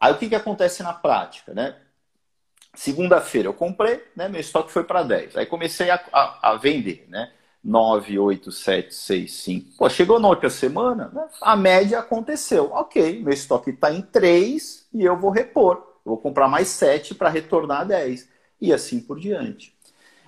[0.00, 1.54] Aí, o que, que acontece na prática?
[1.54, 1.76] Né?
[2.74, 4.28] Segunda-feira eu comprei, né?
[4.28, 5.36] meu estoque foi para 10.
[5.36, 7.06] Aí comecei a, a, a vender.
[7.08, 7.32] Né?
[7.66, 9.70] 9, 8, 7, 6, 5.
[9.76, 11.26] Pô, chegou na outra semana, né?
[11.42, 12.70] a média aconteceu.
[12.72, 15.78] Ok, meu estoque está em 3 e eu vou repor.
[16.06, 18.28] Eu vou comprar mais 7 para retornar 10.
[18.60, 19.76] E assim por diante.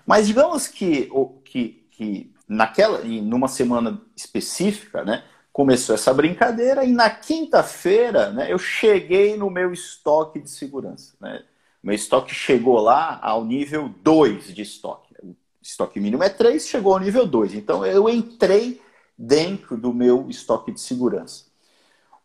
[0.05, 1.09] Mas digamos que,
[1.45, 5.23] que, que naquela, numa semana específica, né,
[5.53, 11.15] começou essa brincadeira e na quinta-feira né, eu cheguei no meu estoque de segurança.
[11.21, 11.45] Né?
[11.81, 15.08] Meu estoque chegou lá ao nível 2 de estoque
[15.69, 17.55] estoque mínimo é 3, chegou ao nível 2.
[17.55, 18.81] Então eu entrei
[19.17, 21.47] dentro do meu estoque de segurança.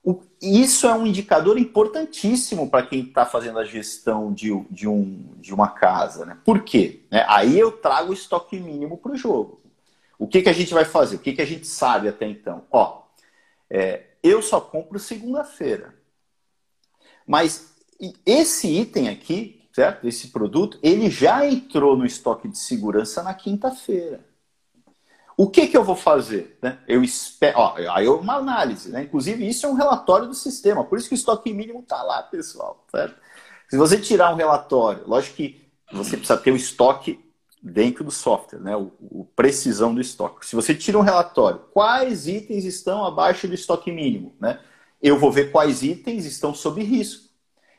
[0.03, 5.33] O, isso é um indicador importantíssimo para quem está fazendo a gestão de, de, um,
[5.37, 6.25] de uma casa.
[6.25, 6.37] Né?
[6.43, 7.03] Por quê?
[7.11, 7.25] Né?
[7.27, 9.61] Aí eu trago o estoque mínimo para o jogo.
[10.17, 11.17] O que, que a gente vai fazer?
[11.17, 12.63] O que, que a gente sabe até então?
[12.71, 13.03] Ó,
[13.69, 15.93] é, eu só compro segunda-feira.
[17.25, 17.73] Mas
[18.25, 20.07] esse item aqui, certo?
[20.07, 24.23] Esse produto, ele já entrou no estoque de segurança na quinta-feira.
[25.35, 26.59] O que, que eu vou fazer?
[26.61, 26.77] Né?
[26.87, 27.57] Eu espero.
[27.57, 29.03] Ó, aí é uma análise, né?
[29.03, 30.83] Inclusive, isso é um relatório do sistema.
[30.83, 32.85] Por isso que o estoque mínimo está lá, pessoal.
[32.91, 33.15] Certo?
[33.67, 37.19] Se você tirar um relatório, lógico que você precisa ter o estoque
[37.61, 38.77] dentro do software, né?
[38.77, 40.45] O, o, precisão do estoque.
[40.45, 44.59] Se você tira um relatório, quais itens estão abaixo do estoque mínimo, né?
[45.01, 47.32] Eu vou ver quais itens estão sob risco.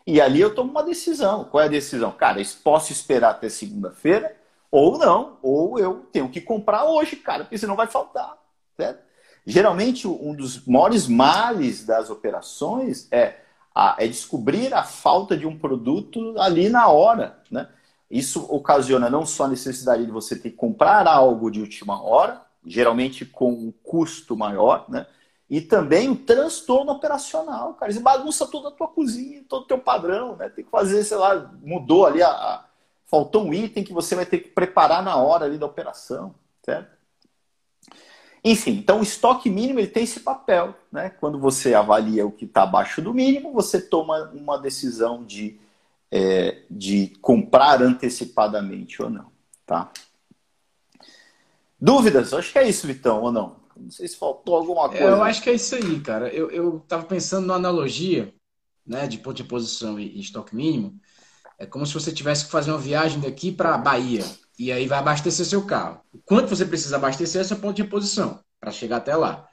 [0.07, 1.45] E ali eu tomo uma decisão.
[1.45, 2.13] Qual é a decisão?
[2.13, 4.37] Cara, posso esperar até segunda-feira
[4.71, 8.37] ou não, ou eu tenho que comprar hoje, cara, porque senão vai faltar.
[8.77, 9.05] Certo?
[9.47, 13.37] Geralmente, um dos maiores males das operações é,
[13.75, 17.39] a, é descobrir a falta de um produto ali na hora.
[17.51, 17.69] Né?
[18.11, 22.43] Isso ocasiona não só a necessidade de você ter que comprar algo de última hora,
[22.67, 25.07] geralmente com um custo maior, né?
[25.55, 27.93] E também o transtorno operacional, cara.
[27.93, 30.49] Isso bagunça toda a tua cozinha, todo o teu padrão, né?
[30.49, 32.65] Tem que fazer, sei lá, mudou ali, a, a,
[33.07, 36.91] faltou um item que você vai ter que preparar na hora ali da operação, certo?
[38.43, 41.11] Enfim, então o estoque mínimo ele tem esse papel, né?
[41.21, 45.61] Quando você avalia o que está abaixo do mínimo, você toma uma decisão de,
[46.11, 49.31] é, de comprar antecipadamente ou não,
[49.65, 49.93] tá?
[51.81, 52.35] Dúvidas?
[52.35, 53.63] Acho que é isso, Vitão, ou não?
[53.77, 55.05] Não sei se faltou alguma coisa.
[55.05, 56.29] Eu acho que é isso aí, cara.
[56.29, 58.33] Eu, eu tava pensando na analogia
[58.87, 60.99] né, de ponto de posição e, e estoque mínimo.
[61.59, 64.25] É como se você tivesse que fazer uma viagem daqui para Bahia
[64.59, 66.01] e aí vai abastecer seu carro.
[66.13, 69.49] O quanto você precisa abastecer é seu ponto de posição para chegar até lá.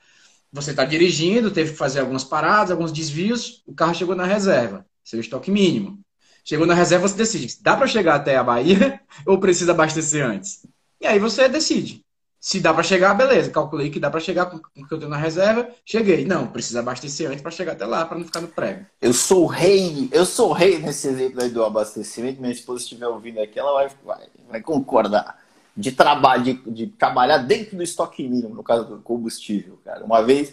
[0.51, 4.85] Você está dirigindo, teve que fazer algumas paradas, alguns desvios, o carro chegou na reserva,
[5.03, 5.99] seu estoque mínimo.
[6.43, 10.65] Chegou na reserva, você decide, dá para chegar até a Bahia ou precisa abastecer antes?
[10.99, 12.03] E aí você decide.
[12.41, 13.51] Se dá para chegar, beleza.
[13.51, 15.69] Calculei que dá para chegar com o que eu tenho na reserva.
[15.85, 16.25] Cheguei.
[16.25, 18.83] Não, precisa abastecer antes para chegar até lá, para não ficar no prego.
[18.99, 22.41] Eu sou rei, eu sou rei nesse exemplo aí do abastecimento.
[22.41, 25.39] Minha esposa estiver ouvindo aqui, ela vai, vai, vai concordar.
[25.77, 30.03] De trabalho, de, de, trabalhar dentro do estoque mínimo, no caso do combustível, cara.
[30.03, 30.51] Uma vez,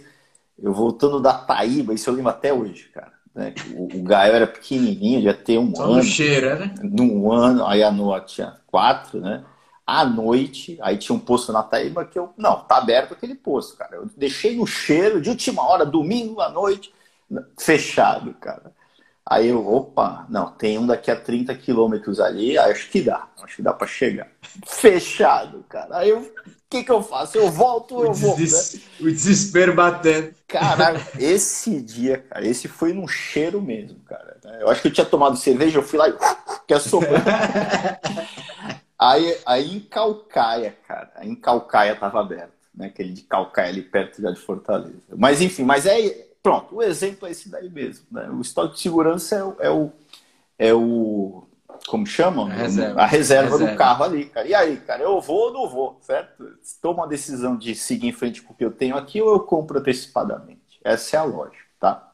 [0.58, 3.14] eu voltando da Taíba, isso eu lembro até hoje, cara.
[3.34, 3.54] Né?
[3.74, 5.94] O, o Gaio era pequenininho, já ter um Só ano.
[5.96, 6.74] No cheiro, né?
[6.84, 9.42] De um ano, aí a Noa tinha quatro, né?
[9.88, 13.74] À noite, aí tinha um posto na Taíba que eu, não, tá aberto aquele posto,
[13.74, 13.96] cara.
[13.96, 16.92] Eu deixei no cheiro de última hora, domingo à noite,
[17.58, 18.70] fechado, cara.
[19.24, 23.56] Aí eu, opa, não, tem um daqui a 30 quilômetros ali, acho que dá, acho
[23.56, 24.28] que dá para chegar.
[24.66, 25.96] Fechado, cara.
[25.96, 26.30] Aí eu, o
[26.68, 27.38] que que eu faço?
[27.38, 28.38] Eu volto ou eu vou?
[28.38, 28.44] Né?
[29.00, 30.34] O desespero batendo.
[30.46, 34.36] Cara, esse dia, cara, esse foi num cheiro mesmo, cara.
[34.60, 36.14] Eu acho que eu tinha tomado cerveja, eu fui lá e
[36.66, 37.24] que é sobrando.
[38.98, 42.86] Aí, aí em Calcaia, cara, em Calcaia estava aberto, né?
[42.86, 45.14] Aquele de Calcaia ali perto já de Fortaleza.
[45.16, 48.06] Mas enfim, mas é pronto, o exemplo é esse daí mesmo.
[48.10, 48.28] Né?
[48.30, 49.92] O estoque de segurança é, o, é o,
[50.58, 51.48] é o
[51.86, 52.46] como chamam?
[52.46, 54.48] A reserva, a reserva, reserva, do carro ali, cara.
[54.48, 56.58] E aí, cara, eu vou ou não vou, certo?
[56.82, 59.40] Tomo a decisão de seguir em frente com o que eu tenho aqui ou eu
[59.40, 60.80] compro antecipadamente.
[60.82, 62.12] Essa é a lógica, tá?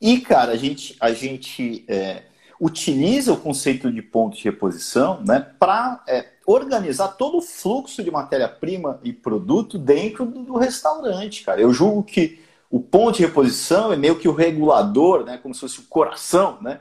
[0.00, 2.22] E, cara, a gente, a gente é,
[2.60, 8.10] utiliza o conceito de ponto de reposição né, para é, organizar todo o fluxo de
[8.10, 11.58] matéria-prima e produto dentro do restaurante, cara.
[11.58, 12.38] Eu julgo que
[12.70, 16.58] o ponto de reposição é meio que o regulador, né, como se fosse o coração
[16.60, 16.80] né,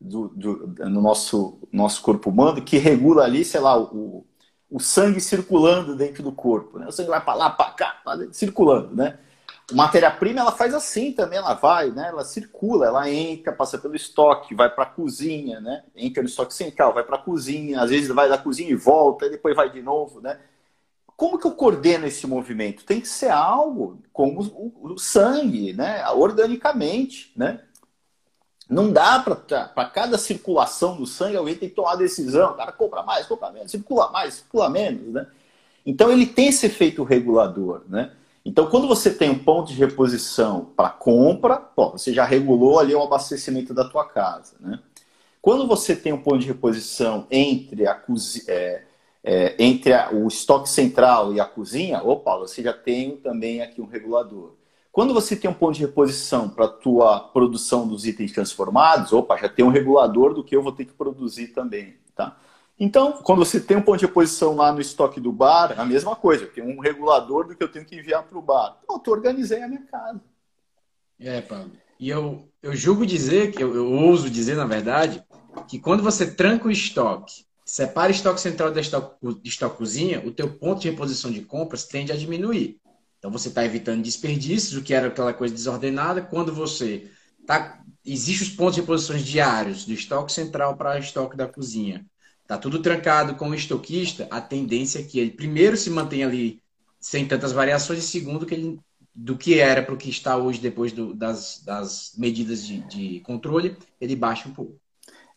[0.00, 4.26] do, do, no nosso, nosso corpo humano, que regula ali, sei lá, o,
[4.68, 6.76] o sangue circulando dentro do corpo.
[6.76, 6.88] Né?
[6.88, 9.18] O sangue vai para lá, para cá, circulando, né?
[9.72, 12.08] Matéria-prima ela faz assim também, ela vai, né?
[12.08, 15.84] Ela circula, ela entra, passa pelo estoque, vai para a cozinha, né?
[15.96, 19.26] Entra no estoque central, vai para a cozinha, às vezes vai da cozinha e volta,
[19.26, 20.38] e depois vai de novo, né?
[21.16, 22.84] Como que eu coordeno esse movimento?
[22.84, 26.08] Tem que ser algo como o, o sangue, né?
[26.10, 27.60] Organicamente, né?
[28.68, 32.52] Não dá para cada circulação do sangue alguém tem que tomar decisão.
[32.52, 35.26] O cara compra mais, compra menos, circula mais, circula menos, né?
[35.84, 38.12] Então ele tem esse efeito regulador, né?
[38.50, 42.92] Então, quando você tem um ponto de reposição para compra, pô, você já regulou ali
[42.92, 44.56] o abastecimento da tua casa.
[44.58, 44.80] Né?
[45.40, 48.02] Quando você tem um ponto de reposição entre, a
[48.48, 48.82] é,
[49.22, 53.80] é, entre a, o estoque central e a cozinha, opa, você já tem também aqui
[53.80, 54.54] um regulador.
[54.90, 59.36] Quando você tem um ponto de reposição para a tua produção dos itens transformados, opa,
[59.36, 61.94] já tem um regulador do que eu vou ter que produzir também.
[62.16, 62.36] Tá?
[62.82, 65.84] Então, quando você tem um ponto de reposição lá no estoque do bar, é a
[65.84, 66.46] mesma coisa.
[66.46, 68.78] Tem um regulador do que eu tenho que enviar para o bar.
[68.86, 70.18] Pronto, eu organizei a minha casa.
[71.18, 71.72] É, Pablo.
[71.98, 75.22] E eu, eu julgo dizer, que eu, eu ouso dizer, na verdade,
[75.68, 80.26] que quando você tranca o estoque, separa o estoque central do estoque, do estoque cozinha,
[80.26, 82.80] o teu ponto de reposição de compras tende a diminuir.
[83.18, 86.22] Então você está evitando desperdícios, o que era aquela coisa desordenada.
[86.22, 87.10] Quando você
[87.46, 92.06] tá, existe os pontos de reposições diários do estoque central para o estoque da cozinha
[92.50, 96.60] Tá tudo trancado com o estoquista, a tendência é que ele primeiro se mantenha ali
[96.98, 98.80] sem tantas variações e segundo que ele
[99.14, 103.20] do que era para o que está hoje depois do, das, das medidas de, de
[103.20, 104.74] controle, ele baixa um pouco.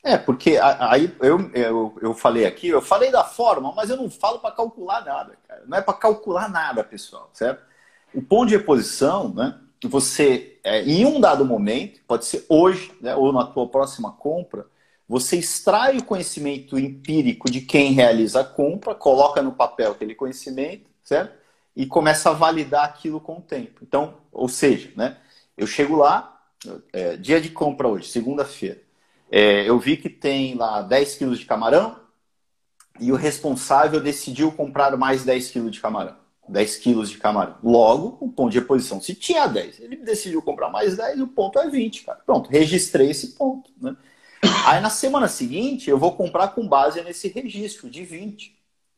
[0.03, 4.09] É, porque aí eu, eu, eu falei aqui, eu falei da forma, mas eu não
[4.09, 5.63] falo para calcular nada, cara.
[5.67, 7.63] Não é para calcular nada, pessoal, certo?
[8.11, 9.59] O ponto de reposição, né?
[9.83, 14.65] Você, é, em um dado momento, pode ser hoje, né, ou na tua próxima compra,
[15.07, 20.89] você extrai o conhecimento empírico de quem realiza a compra, coloca no papel aquele conhecimento,
[21.03, 21.37] certo?
[21.75, 23.81] E começa a validar aquilo com o tempo.
[23.81, 25.17] Então, ou seja, né?
[25.57, 26.41] Eu chego lá,
[26.91, 28.81] é, dia de compra hoje, segunda-feira.
[29.29, 31.99] É, eu vi que tem lá 10 quilos de camarão
[32.99, 36.15] e o responsável decidiu comprar mais 10 quilos de camarão.
[36.47, 37.55] 10 quilos de camarão.
[37.63, 41.57] Logo, o ponto de reposição, se tinha 10, ele decidiu comprar mais 10, o ponto
[41.57, 42.19] é 20, cara.
[42.25, 43.95] Pronto, registrei esse ponto, né?
[44.65, 48.55] Aí na semana seguinte eu vou comprar com base nesse registro de 20.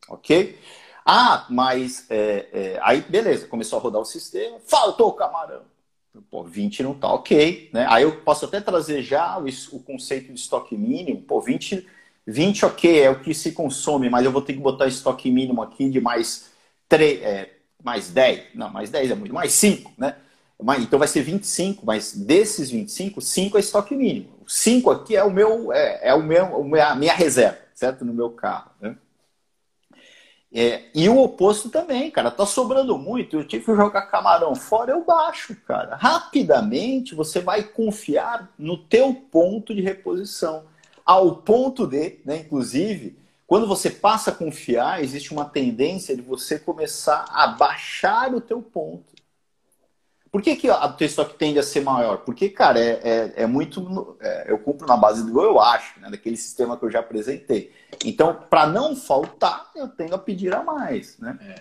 [0.08, 0.58] Ok?
[1.05, 5.62] Ah, mas é, é, aí beleza, começou a rodar o sistema, faltou o camarão.
[6.31, 7.86] Pô, 20 não tá ok, né?
[7.89, 11.86] Aí eu posso até trazer já o, o conceito de estoque mínimo, pô, 20,
[12.25, 15.62] 20 ok, é o que se consome, mas eu vou ter que botar estoque mínimo
[15.62, 16.49] aqui de mais
[16.88, 20.15] 3, é, mais 10, não, mais 10 é muito, mais 5, né?
[20.80, 24.39] Então vai ser 25, mas desses 25, 5 é estoque mínimo.
[24.48, 28.06] 5 aqui é o meu, é, é o meu, a minha reserva, certo?
[28.06, 28.72] No meu carro.
[28.80, 28.96] Né?
[30.58, 32.32] É, e o oposto também, cara.
[32.32, 33.36] Tá sobrando muito.
[33.36, 35.98] Eu tive que jogar camarão fora, eu baixo, cara.
[35.98, 40.63] Rapidamente você vai confiar no teu ponto de reposição.
[41.06, 46.58] Ao ponto de, né, inclusive, quando você passa a confiar, existe uma tendência de você
[46.58, 49.14] começar a baixar o teu ponto.
[50.36, 52.17] Por que, que a tua estoque tende a ser maior?
[52.17, 54.17] Porque, cara, é, é, é muito.
[54.19, 57.71] É, eu compro na base do eu acho, né, daquele sistema que eu já apresentei.
[58.04, 61.17] Então, para não faltar, eu tenho a pedir a mais.
[61.19, 61.39] Né?
[61.41, 61.56] É.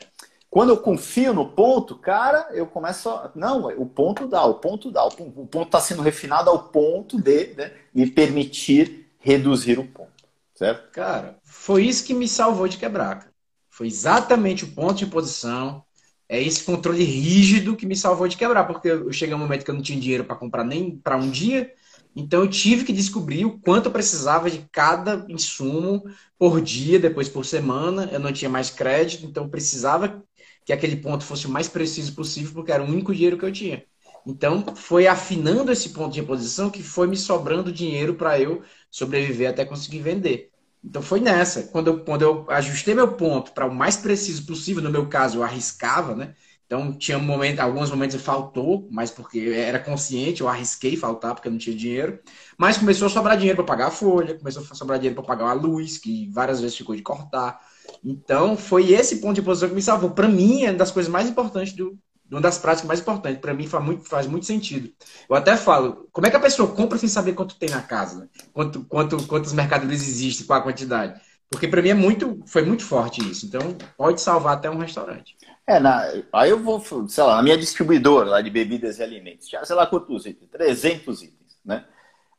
[0.51, 3.31] Quando eu confio no ponto, cara, eu começo a.
[3.37, 5.05] Não, o ponto dá, o ponto dá.
[5.05, 5.13] O
[5.47, 10.11] ponto está sendo refinado ao ponto de né, me permitir reduzir o ponto.
[10.53, 10.91] Certo?
[10.91, 13.29] Cara, foi isso que me salvou de quebrar.
[13.71, 15.85] Foi exatamente o ponto de posição,
[16.29, 19.71] é esse controle rígido que me salvou de quebrar, porque eu cheguei um momento que
[19.71, 21.73] eu não tinha dinheiro para comprar nem para um dia,
[22.17, 26.05] então eu tive que descobrir o quanto eu precisava de cada insumo
[26.39, 28.09] por dia, depois por semana.
[28.13, 30.23] Eu não tinha mais crédito, então eu precisava
[30.65, 33.53] que aquele ponto fosse o mais preciso possível, porque era o único dinheiro que eu
[33.53, 33.85] tinha.
[34.27, 39.51] Então foi afinando esse ponto de reposição que foi me sobrando dinheiro para eu sobreviver
[39.51, 40.54] até conseguir vender.
[40.85, 41.65] Então foi nessa.
[41.65, 45.39] Quando eu, quando eu ajustei meu ponto para o mais preciso possível, no meu caso
[45.39, 46.35] eu arriscava, né?
[46.67, 51.49] Então tinha um momento, alguns momentos faltou, mas porque era consciente, eu arrisquei faltar porque
[51.49, 52.19] eu não tinha dinheiro.
[52.59, 55.51] Mas começou a sobrar dinheiro para pagar a folha, começou a sobrar dinheiro para pagar
[55.51, 57.61] a luz, que várias vezes ficou de cortar.
[58.03, 60.11] Então foi esse ponto de posição que me salvou.
[60.11, 61.99] Para mim é uma das coisas mais importantes do,
[62.35, 63.41] uma das práticas mais importantes.
[63.41, 64.93] Para mim faz muito, faz muito sentido.
[65.29, 68.21] Eu até falo, como é que a pessoa compra sem saber quanto tem na casa?
[68.21, 68.29] Né?
[68.53, 71.21] Quanto, quanto, quantos mercadorias existem, qual a quantidade?
[71.49, 73.47] Porque para mim é muito, foi muito forte isso.
[73.47, 73.61] Então
[73.97, 75.37] pode salvar até um restaurante.
[75.67, 79.49] É, na, aí eu vou, sei lá, na minha distribuidora lá de bebidas e alimentos,
[79.49, 81.85] já sei lá quantos itens, 300 itens, né?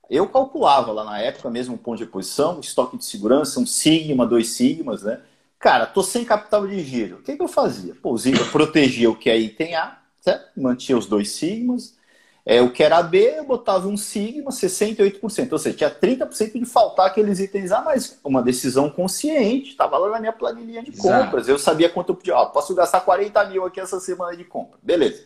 [0.07, 4.49] Eu calculava lá na época mesmo ponto de posição, estoque de segurança, um sigma, dois
[4.49, 5.21] sigmas, né?
[5.65, 7.15] Cara, tô sem capital de giro.
[7.15, 7.95] O que, que eu fazia?
[7.95, 10.51] Pô, eu protegia o que é item A, certo?
[10.55, 11.97] Mantinha os dois sigmas.
[12.45, 15.51] É, o que era B, eu botava um sigma, 68%.
[15.51, 19.71] Ou seja, tinha 30% de faltar aqueles itens A, mas uma decisão consciente.
[19.71, 21.45] Estava lá na minha planilha de compras.
[21.45, 21.49] Exato.
[21.49, 22.35] Eu sabia quanto eu podia.
[22.35, 24.77] Ó, posso gastar 40 mil aqui essa semana de compra.
[24.83, 25.23] Beleza.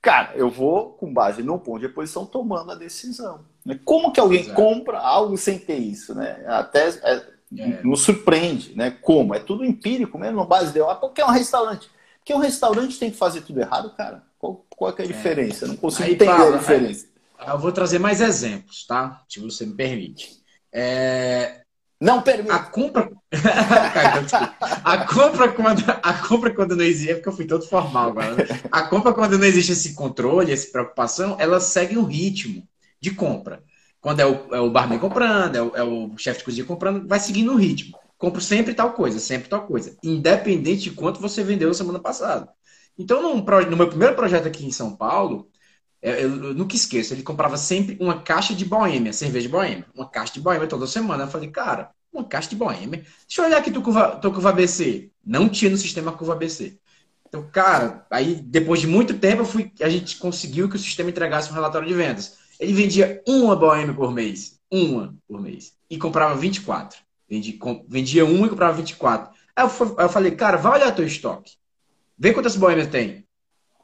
[0.00, 3.40] Cara, eu vou, com base no ponto de posição, tomando a decisão.
[3.84, 4.54] Como que alguém Exato.
[4.54, 6.14] compra algo sem ter isso?
[6.14, 6.44] Né?
[6.46, 6.88] Até
[7.56, 7.82] é, é.
[7.82, 8.90] Nos surpreende, né?
[8.90, 9.34] Como?
[9.34, 11.90] É tudo empírico mesmo, no base de ah, qual que é um restaurante?
[12.18, 14.22] Porque um restaurante tem que fazer tudo errado, cara?
[14.38, 15.08] Qual, qual é a é.
[15.08, 15.64] diferença?
[15.64, 15.68] É.
[15.68, 17.06] não consigo aí, entender a diferença.
[17.38, 19.22] Aí, eu vou trazer mais exemplos, tá?
[19.28, 20.40] Se você me permite.
[20.72, 21.62] É...
[22.00, 22.50] Não permite.
[22.50, 23.10] A compra.
[24.84, 28.34] a compra quando a compra quando não existe, é porque eu fui todo formal agora.
[28.34, 28.44] Né?
[28.72, 32.66] A compra quando não existe esse controle, essa preocupação, ela segue um ritmo
[33.00, 33.62] de compra.
[34.02, 37.06] Quando é o, é o barman comprando, é o, é o chefe de cozinha comprando,
[37.06, 37.96] vai seguindo o ritmo.
[38.18, 39.96] Compro sempre tal coisa, sempre tal coisa.
[40.02, 42.48] Independente de quanto você vendeu semana passada.
[42.98, 45.48] Então, num, no meu primeiro projeto aqui em São Paulo,
[46.02, 49.86] é, eu, eu, nunca esqueço, ele comprava sempre uma caixa de boêmia, cerveja de boêmia.
[49.94, 51.22] Uma caixa de boêmia toda semana.
[51.24, 53.04] Eu falei, cara, uma caixa de boêmia.
[53.26, 55.10] Deixa eu olhar aqui tua curva, tua curva ABC.
[55.24, 56.76] Não tinha no sistema curva ABC.
[57.28, 61.50] Então, cara, aí depois de muito tempo, fui, a gente conseguiu que o sistema entregasse
[61.50, 62.41] um relatório de vendas.
[62.62, 64.60] Ele vendia uma boêmia por mês.
[64.70, 65.74] Uma por mês.
[65.90, 66.96] E comprava 24.
[67.28, 69.34] Vendia, vendia uma e comprava 24.
[69.56, 71.54] Aí eu, eu falei, cara, vai olhar teu estoque.
[72.16, 73.26] Vê quantas boêmias tem.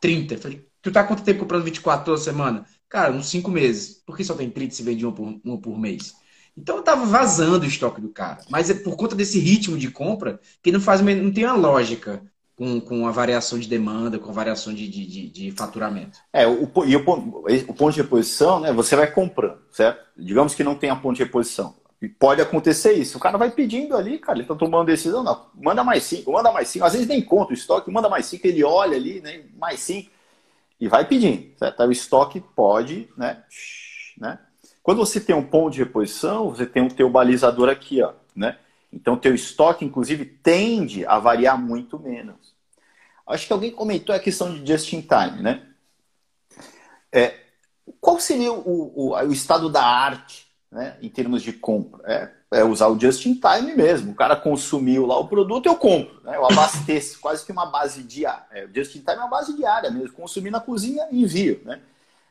[0.00, 0.34] 30.
[0.34, 2.64] Eu falei, tu tá quanto tempo comprando 24 toda semana?
[2.88, 4.00] Cara, uns 5 meses.
[4.06, 6.14] Por que só tem 30 se vende uma por, uma por mês?
[6.56, 8.44] Então eu tava vazando o estoque do cara.
[8.48, 12.22] Mas é por conta desse ritmo de compra que não faz não tem uma lógica
[12.58, 16.18] com, com a variação de demanda, com a variação de, de, de, de faturamento.
[16.32, 20.04] É, o, e o, o, ponto de reposição, né, você vai comprando, certo?
[20.16, 21.76] Digamos que não tem a ponto de reposição.
[22.02, 23.16] E pode acontecer isso.
[23.16, 26.50] O cara vai pedindo ali, cara, ele tá tomando decisão, não, manda mais cinco, manda
[26.50, 26.84] mais cinco.
[26.84, 30.10] Às vezes nem conta o estoque, manda mais cinco, ele olha ali, né, mais cinco,
[30.80, 31.80] e vai pedindo, certo?
[31.84, 33.44] O estoque pode, né,
[34.18, 34.36] né?
[34.82, 38.56] Quando você tem um ponto de reposição, você tem o teu balizador aqui, ó, né?
[38.92, 42.54] Então, teu estoque, inclusive, tende a variar muito menos.
[43.26, 45.62] Acho que alguém comentou a questão de just in time, né?
[47.12, 47.34] É,
[48.00, 52.00] qual seria o, o, o, estado da arte né, em termos de compra?
[52.10, 54.12] É, é, usar o just in time mesmo.
[54.12, 56.22] O cara consumiu lá o produto, eu compro.
[56.22, 56.36] Né?
[56.36, 58.46] Eu abasteço, quase que uma base diária.
[58.50, 60.12] É, o just in time é uma base diária mesmo.
[60.12, 61.60] Consumir na cozinha e envio.
[61.64, 61.80] Né?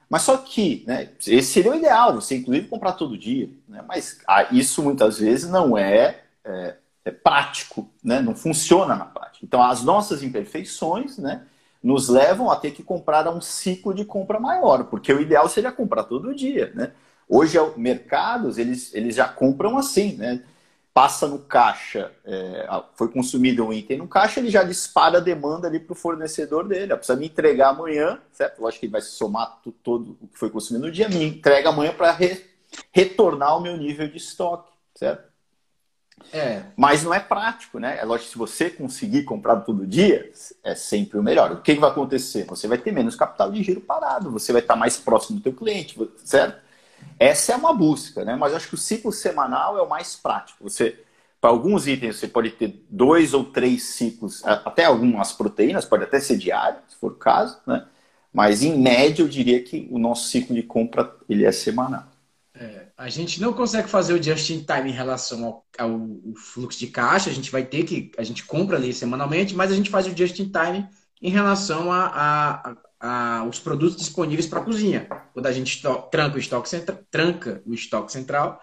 [0.10, 3.50] Mas só que, né, esse seria o ideal, você inclusive comprar todo dia.
[3.68, 3.84] Né?
[3.88, 8.22] Mas ah, isso muitas vezes não é é, é prático, né?
[8.22, 9.46] não funciona na prática.
[9.46, 11.46] Então, as nossas imperfeições né,
[11.84, 15.48] nos levam a ter que comprar a um ciclo de compra maior, porque o ideal
[15.50, 16.72] seria comprar todo dia.
[16.74, 16.92] Né?
[17.28, 20.16] Hoje, mercados, eles, eles já compram assim.
[20.16, 20.42] Né?
[20.98, 25.68] passa no caixa, é, foi consumido um item no caixa, ele já dispara a demanda
[25.68, 26.96] ali para o fornecedor dele.
[26.96, 28.60] Precisa me entregar amanhã, certo?
[28.60, 31.94] Lógico que ele vai somar todo o que foi consumido no dia, me entrega amanhã
[31.94, 32.44] para re,
[32.92, 35.32] retornar o meu nível de estoque, certo?
[36.34, 36.64] É.
[36.76, 37.98] Mas não é prático, né?
[38.00, 40.30] É lógico que se você conseguir comprar todo dia,
[40.64, 41.52] é sempre o melhor.
[41.52, 42.46] O que, que vai acontecer?
[42.46, 45.54] Você vai ter menos capital de giro parado, você vai estar mais próximo do teu
[45.54, 46.62] cliente, certo?
[47.20, 48.36] Essa é uma busca, né?
[48.36, 50.64] Mas acho que o ciclo semanal é o mais prático.
[50.64, 51.00] Você,
[51.40, 56.20] para alguns itens, você pode ter dois ou três ciclos, até algumas proteínas, pode até
[56.20, 57.86] ser diário, se for o caso, né?
[58.34, 62.06] Mas em média, eu diria que o nosso ciclo de compra ele é semanal.
[62.60, 66.00] É, a gente não consegue fazer o just in time em relação ao, ao,
[66.36, 67.30] fluxo de caixa.
[67.30, 70.18] A gente vai ter que a gente compra ali semanalmente, mas a gente faz o
[70.18, 70.90] just in time
[71.22, 75.08] em relação a, a, a, os produtos disponíveis para a cozinha.
[75.34, 78.60] Quando a gente tranca o estoque central, tranca o estoque central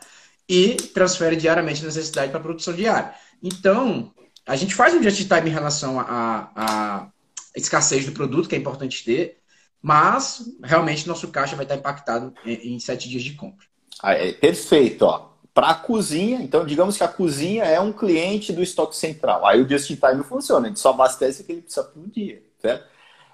[0.49, 3.15] e transfere diariamente a necessidade para a produção diária.
[3.41, 4.13] Então,
[4.45, 7.11] a gente faz um just-in-time em relação à
[7.55, 9.39] escassez do produto, que é importante ter,
[9.81, 13.67] mas realmente nosso caixa vai estar impactado em sete dias de compra.
[14.03, 15.31] Ah, é, perfeito, ó.
[15.53, 19.47] Para a cozinha, então digamos que a cozinha é um cliente do estoque central.
[19.47, 22.87] Aí o just-in-time funciona, a gente só abastece o que ele precisa por dia, certo?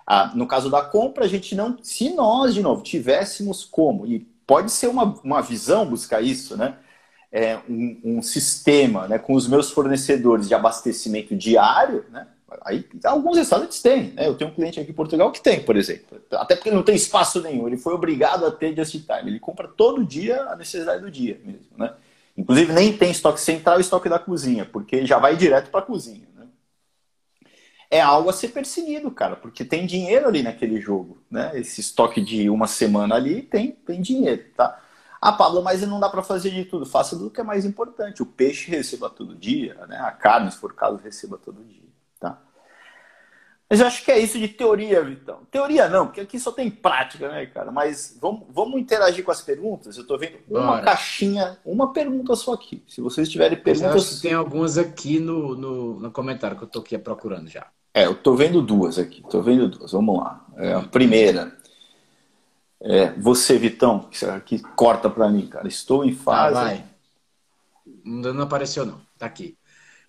[0.06, 1.78] Ah, no caso da compra, a gente não.
[1.82, 6.76] Se nós, de novo, tivéssemos como, e pode ser uma, uma visão buscar isso, né?
[7.32, 12.26] É, um, um sistema né, com os meus fornecedores de abastecimento diário, né?
[12.64, 14.26] Aí alguns restaurantes têm, né?
[14.26, 16.20] Eu tenho um cliente aqui em Portugal que tem, por exemplo.
[16.32, 19.30] Até porque não tem espaço nenhum, ele foi obrigado a ter just time.
[19.30, 21.92] Ele compra todo dia a necessidade do dia mesmo, né?
[22.36, 25.84] Inclusive nem tem estoque central e estoque da cozinha, porque já vai direto para a
[25.84, 26.30] cozinha
[27.90, 31.50] é algo a ser perseguido, cara, porque tem dinheiro ali naquele jogo, né?
[31.58, 34.80] Esse estoque de uma semana ali tem, tem dinheiro, tá?
[35.20, 36.86] Ah, Pablo, mas não dá para fazer de tudo.
[36.86, 38.22] Faça do que é mais importante.
[38.22, 39.98] O peixe receba todo dia, né?
[39.98, 41.89] A carne, se for caso, receba todo dia?
[43.70, 45.42] Mas eu acho que é isso de teoria, Vitão.
[45.48, 47.70] Teoria não, porque aqui só tem prática, né, cara?
[47.70, 49.96] Mas vamos, vamos interagir com as perguntas.
[49.96, 50.82] Eu tô vendo uma Bora.
[50.82, 52.82] caixinha, uma pergunta só aqui.
[52.88, 54.20] Se vocês tiverem perguntas.
[54.20, 57.68] tem algumas aqui no, no, no comentário que eu tô aqui procurando já.
[57.94, 59.22] É, eu tô vendo duas aqui.
[59.30, 59.92] Tô vendo duas.
[59.92, 60.44] Vamos lá.
[60.56, 61.56] É, a primeira.
[62.80, 65.68] É, você, Vitão, que, que corta para mim, cara.
[65.68, 66.58] Estou em fase.
[66.58, 66.84] Ah, vai.
[68.04, 69.00] Não apareceu, não.
[69.16, 69.56] Tá aqui.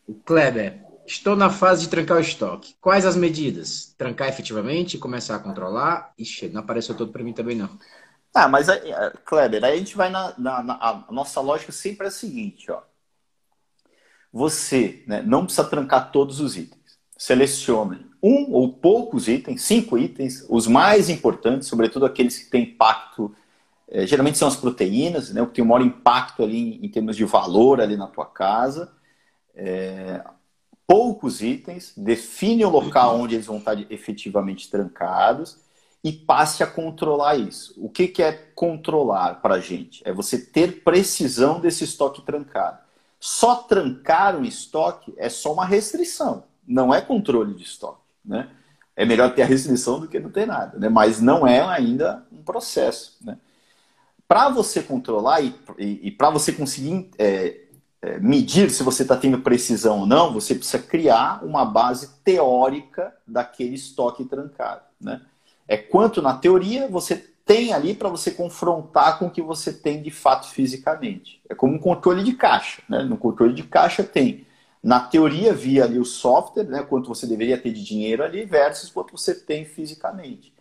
[0.07, 0.90] O Kleber.
[1.11, 2.75] Estou na fase de trancar o estoque.
[2.79, 3.93] Quais as medidas?
[3.97, 6.13] Trancar efetivamente começar a controlar?
[6.17, 7.69] Ixi, não apareceu todo para mim também, não.
[8.33, 8.67] Ah, mas,
[9.25, 12.71] Kleber, aí a gente vai na, na, na, A nossa lógica sempre é a seguinte,
[12.71, 12.81] ó.
[14.31, 16.81] Você né, não precisa trancar todos os itens
[17.21, 23.31] selecione um ou poucos itens, cinco itens, os mais importantes, sobretudo aqueles que têm impacto,
[23.87, 26.89] é, geralmente são as proteínas, né, o que tem o maior impacto ali em, em
[26.89, 28.91] termos de valor ali na tua casa.
[29.53, 30.23] É,
[30.87, 35.57] poucos itens, define o local onde eles vão estar efetivamente trancados
[36.03, 37.73] e passe a controlar isso.
[37.77, 40.01] O que, que é controlar para a gente?
[40.05, 42.79] É você ter precisão desse estoque trancado.
[43.19, 47.99] Só trancar um estoque é só uma restrição não é controle de estoque.
[48.23, 48.49] Né?
[48.95, 50.89] É melhor ter a restrição do que não ter nada, né?
[50.89, 53.17] mas não é ainda um processo.
[53.21, 53.37] Né?
[54.27, 57.65] Para você controlar e, e, e para você conseguir é, é,
[58.19, 63.75] medir se você está tendo precisão ou não, você precisa criar uma base teórica daquele
[63.75, 64.81] estoque trancado.
[64.99, 65.21] Né?
[65.67, 70.01] É quanto na teoria você tem ali para você confrontar com o que você tem
[70.01, 71.41] de fato fisicamente.
[71.47, 72.81] É como um controle de caixa.
[72.89, 73.03] Né?
[73.03, 74.45] No controle de caixa tem
[74.83, 78.89] na teoria, via ali o software, né, quanto você deveria ter de dinheiro ali, versus
[78.89, 80.51] quanto você tem fisicamente.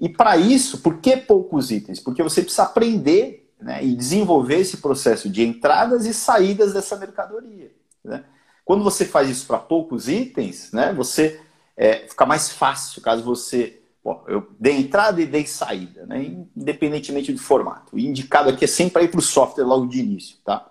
[0.00, 2.00] E para isso, por que poucos itens?
[2.00, 7.72] Porque você precisa aprender né, e desenvolver esse processo de entradas e saídas dessa mercadoria.
[8.04, 8.24] Né?
[8.64, 11.40] Quando você faz isso para poucos itens, né, você
[11.76, 13.80] é, fica mais fácil caso você.
[14.02, 16.22] Bom, eu dei entrada e dei saída, né,
[16.56, 17.96] independentemente do formato.
[17.96, 20.36] O indicado aqui é sempre ir para o software logo de início.
[20.44, 20.70] Tá?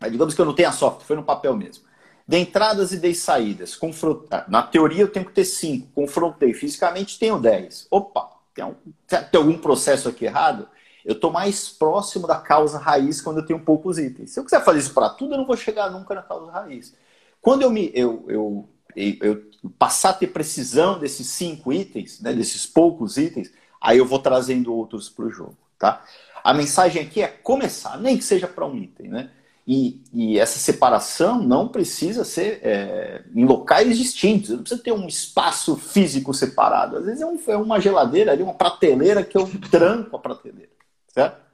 [0.00, 1.84] Mas digamos que eu não tenha software, foi no papel mesmo.
[2.26, 3.74] De entradas e de saídas.
[3.74, 4.44] Confrontar.
[4.48, 5.88] Na teoria eu tenho que ter 5.
[5.94, 6.52] Confrontei.
[6.52, 7.88] Fisicamente tenho 10.
[7.90, 8.74] Opa, tem, um,
[9.06, 10.68] tem algum processo aqui errado?
[11.08, 14.30] Eu estou mais próximo da causa raiz quando eu tenho poucos itens.
[14.30, 16.94] Se eu quiser fazer isso para tudo, eu não vou chegar nunca na causa raiz.
[17.40, 19.44] Quando eu me eu, eu, eu, eu
[19.78, 23.50] passar a ter precisão desses cinco itens, né, desses poucos itens,
[23.80, 25.56] aí eu vou trazendo outros para o jogo.
[25.78, 26.04] Tá?
[26.44, 29.08] A mensagem aqui é começar, nem que seja para um item.
[29.08, 29.30] Né?
[29.66, 35.08] E, e, essa separação não precisa ser é, em locais distintos, não precisa ter um
[35.08, 36.98] espaço físico separado.
[36.98, 40.76] Às vezes é, um, é uma geladeira ali, uma prateleira que eu tranco a prateleira.
[41.08, 41.48] Certo?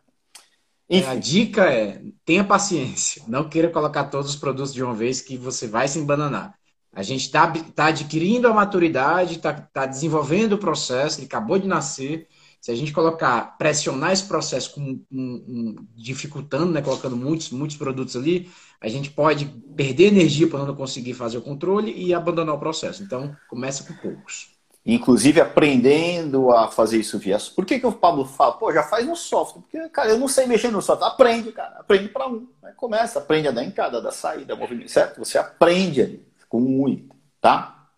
[0.88, 1.08] Enfim.
[1.08, 3.22] A dica é, tenha paciência.
[3.26, 6.54] Não queira colocar todos os produtos de uma vez que você vai se embananar.
[6.92, 11.66] A gente está tá adquirindo a maturidade, está tá desenvolvendo o processo, ele acabou de
[11.66, 12.28] nascer.
[12.60, 17.76] Se a gente colocar, pressionar esse processo com, um, um, dificultando, né, colocando muitos, muitos
[17.76, 18.48] produtos ali,
[18.80, 19.46] a gente pode
[19.76, 23.02] perder energia para não conseguir fazer o controle e abandonar o processo.
[23.02, 24.53] Então, começa com poucos.
[24.86, 27.38] Inclusive aprendendo a fazer isso via.
[27.56, 29.62] Por que, que o Pablo fala, pô, já faz no software?
[29.62, 31.08] Porque, cara, eu não sei mexer no software.
[31.08, 31.78] Aprende, cara.
[31.78, 32.46] Aprende para um.
[32.76, 35.18] Começa, aprende a dar entrada, a dar saída, movimento, certo?
[35.18, 37.88] Você aprende ali com um item, tá?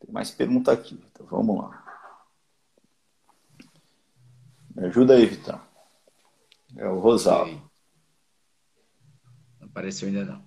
[0.00, 1.84] Tem mais pergunta aqui, então vamos lá.
[4.74, 5.60] Me ajuda aí, Vitão.
[6.76, 7.62] É o Rosário.
[9.60, 10.43] Não apareceu ainda não.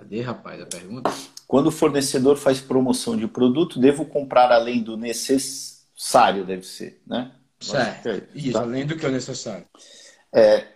[0.00, 1.10] Cadê, rapaz, a pergunta?
[1.46, 7.32] Quando o fornecedor faz promoção de produto, devo comprar além do necessário, deve ser, né?
[7.60, 8.08] Certo.
[8.08, 8.62] É isso, tá?
[8.62, 9.66] além do que é necessário.
[10.32, 10.66] É,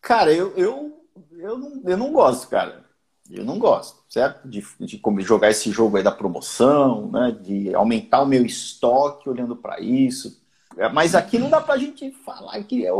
[0.00, 2.84] cara, eu, eu, eu, não, eu não gosto, cara.
[3.28, 4.48] Eu não gosto, certo?
[4.48, 7.36] De, de jogar esse jogo aí da promoção, né?
[7.42, 10.40] De aumentar o meu estoque olhando para isso.
[10.78, 12.90] É, mas aqui não dá para a gente falar que é,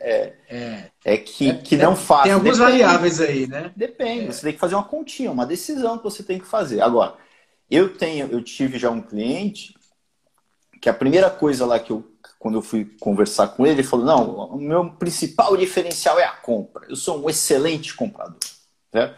[0.00, 2.22] é, é, é que, que não faz.
[2.22, 2.78] Tem algumas Depende.
[2.78, 3.70] variáveis aí, né?
[3.76, 4.28] Depende.
[4.28, 4.32] É.
[4.32, 6.80] Você tem que fazer uma continha, uma decisão que você tem que fazer.
[6.80, 7.14] Agora,
[7.70, 9.74] eu tenho, eu tive já um cliente
[10.80, 14.06] que a primeira coisa lá que eu, quando eu fui conversar com ele, ele falou:
[14.06, 16.86] não, o meu principal diferencial é a compra.
[16.88, 18.38] Eu sou um excelente comprador.
[18.90, 19.14] Certo?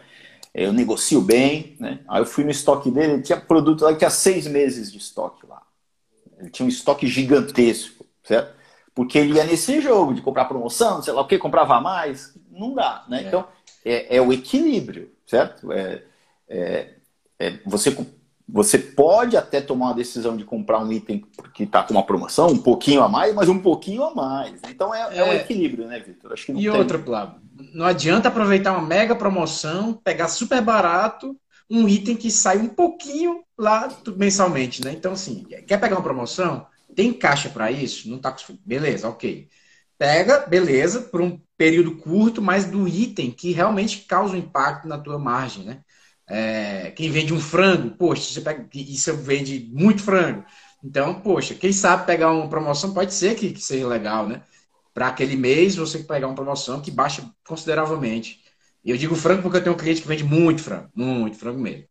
[0.53, 2.01] Eu negocio bem, né?
[2.05, 4.97] Aí eu fui no estoque dele, ele tinha produto lá que tinha seis meses de
[4.97, 5.61] estoque lá.
[6.37, 7.98] Ele tinha um estoque gigantesco
[8.29, 8.53] certo?
[8.93, 12.75] Porque ele ia nesse jogo de comprar promoção, sei lá o que, comprava mais, não
[12.75, 13.23] dá, né?
[13.23, 13.27] É.
[13.27, 13.47] Então,
[13.83, 15.71] é, é, o equilíbrio, certo?
[15.71, 16.03] É,
[16.47, 16.93] é,
[17.39, 17.95] é, você,
[18.47, 22.49] você pode até tomar uma decisão de comprar um item que está com uma promoção,
[22.49, 24.59] um pouquinho a mais, mas um pouquinho a mais.
[24.67, 26.33] Então, é, é, o equilíbrio, né, Vitor?
[26.37, 26.69] e tem...
[26.69, 27.39] outra, Plavo,
[27.73, 31.35] não adianta aproveitar uma mega promoção, pegar super barato,
[31.69, 34.91] um item que sai um pouquinho lá mensalmente, né?
[34.91, 36.65] Então, assim, quer pegar uma promoção?
[36.99, 38.09] Tem caixa para isso?
[38.09, 38.35] Não tá
[38.65, 39.47] Beleza, ok.
[39.97, 44.97] Pega, beleza, por um período curto, mas do item que realmente causa um impacto na
[44.97, 45.81] tua margem, né?
[46.27, 50.43] É, quem vende um frango, poxa, você pega, isso vende muito frango.
[50.83, 54.43] Então, poxa, quem sabe pegar uma promoção pode ser que, que seja legal, né?
[54.93, 58.41] Para aquele mês você pegar uma promoção que baixa consideravelmente.
[58.83, 61.85] Eu digo frango porque eu tenho um cliente que vende muito frango, muito frango mesmo.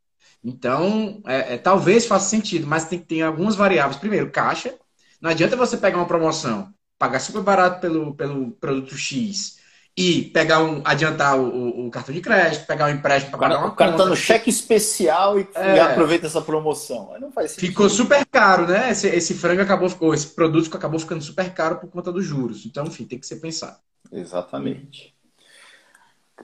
[0.45, 3.97] Então, é, é, talvez faça sentido, mas tem que ter algumas variáveis.
[3.99, 4.79] Primeiro, caixa,
[5.21, 9.59] não adianta você pegar uma promoção, pagar super barato pelo, pelo produto X
[9.97, 13.73] e pegar um, adiantar o, o cartão de crédito, pegar um empréstimo para pagar uma
[13.73, 17.13] O cara tá no cheque especial e, é, e, aproveita essa promoção.
[17.21, 17.69] Não faz sentido.
[17.71, 18.93] Ficou super caro, né?
[18.93, 22.65] Esse, esse frango acabou, ficou, esse produto acabou ficando super caro por conta dos juros.
[22.65, 23.77] Então, enfim, tem que ser pensado.
[24.13, 25.13] Exatamente.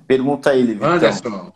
[0.04, 0.90] Pergunta aí, Vitão.
[0.90, 1.52] Anderson.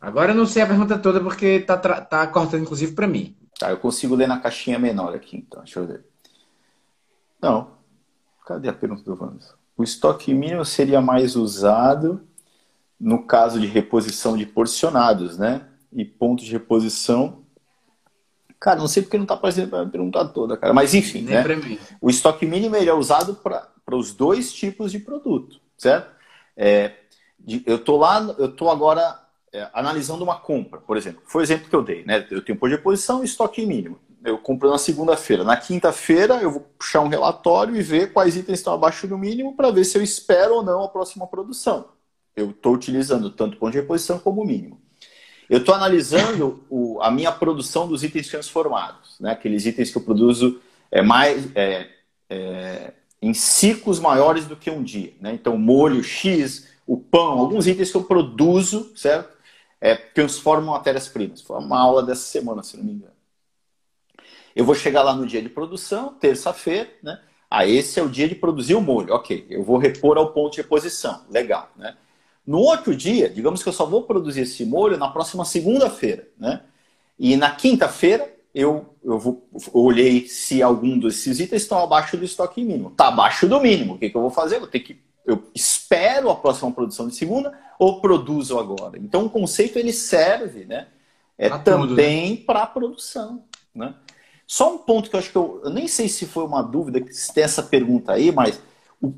[0.00, 3.36] Agora eu não sei a pergunta toda porque tá, tá cortando, inclusive, para mim.
[3.56, 5.62] Tá, eu consigo ler na caixinha menor aqui, então.
[5.62, 6.04] Deixa eu ver.
[7.40, 7.74] Não.
[8.46, 9.54] Cadê a pergunta do Wanderson?
[9.76, 12.22] O estoque mínimo seria mais usado
[12.98, 15.68] no caso de reposição de porcionados, né?
[15.92, 17.44] E pontos de reposição.
[18.60, 20.72] Cara, não sei porque não está aparecendo a pergunta toda, cara.
[20.72, 21.56] Mas enfim, Nem né?
[21.56, 21.78] Mim.
[22.00, 26.14] O estoque mínimo ele é usado para os dois tipos de produto, certo?
[26.56, 26.92] É,
[27.38, 29.20] de, eu tô lá, eu tô agora
[29.52, 31.22] é, analisando uma compra, por exemplo.
[31.26, 32.26] Foi o exemplo que eu dei, né?
[32.30, 35.44] Eu tenho ponto de reposição e estoque mínimo eu compro na segunda-feira.
[35.44, 39.54] Na quinta-feira eu vou puxar um relatório e ver quais itens estão abaixo do mínimo
[39.54, 41.90] para ver se eu espero ou não a próxima produção.
[42.34, 44.80] Eu estou utilizando tanto ponto de reposição como o mínimo.
[45.48, 49.32] Eu estou analisando o, a minha produção dos itens transformados, né?
[49.32, 50.58] aqueles itens que eu produzo
[50.90, 51.90] é, mais, é,
[52.30, 55.12] é, em ciclos maiores do que um dia.
[55.20, 55.34] Né?
[55.34, 59.34] Então, molho X, o pão, alguns itens que eu produzo, certo?
[59.78, 61.42] É, transformam matérias-primas.
[61.42, 63.13] Foi uma aula dessa semana, se não me engano.
[64.54, 67.20] Eu vou chegar lá no dia de produção, terça-feira, né?
[67.50, 69.14] Ah, esse é o dia de produzir o molho.
[69.14, 71.24] Ok, eu vou repor ao ponto de reposição.
[71.30, 71.96] Legal, né?
[72.46, 76.62] No outro dia, digamos que eu só vou produzir esse molho na próxima segunda-feira, né?
[77.18, 82.24] E na quinta-feira, eu, eu, vou, eu olhei se algum desses itens estão abaixo do
[82.24, 82.90] estoque mínimo.
[82.90, 83.94] Está abaixo do mínimo.
[83.94, 84.56] O que, que eu vou fazer?
[84.56, 88.98] Eu vou ter que eu espero a próxima produção de segunda ou produzo agora.
[88.98, 90.88] Então o conceito ele serve, né?
[91.38, 92.42] É pra também né?
[92.46, 93.44] para a produção,
[93.74, 93.94] né?
[94.46, 97.04] Só um ponto que eu acho que eu, eu nem sei se foi uma dúvida,
[97.12, 98.60] se tem essa pergunta aí, mas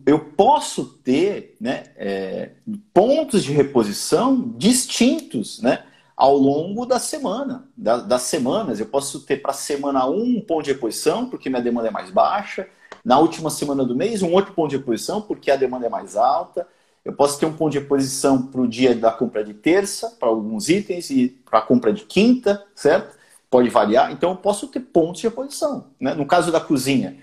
[0.04, 2.50] eu posso ter né, é,
[2.92, 5.84] pontos de reposição distintos né,
[6.16, 8.80] ao longo da semana, da, das semanas.
[8.80, 12.10] Eu posso ter para semana 1 um ponto de reposição, porque minha demanda é mais
[12.10, 12.68] baixa.
[13.04, 16.16] na última semana do mês, um outro ponto de reposição, porque a demanda é mais
[16.16, 16.66] alta.
[17.04, 20.28] Eu posso ter um ponto de reposição para o dia da compra de terça, para
[20.28, 23.16] alguns itens, e para a compra de quinta, certo?
[23.50, 24.10] Pode variar.
[24.12, 25.88] Então, eu posso ter pontos de reposição.
[26.00, 26.14] Né?
[26.14, 27.16] No caso da cozinha,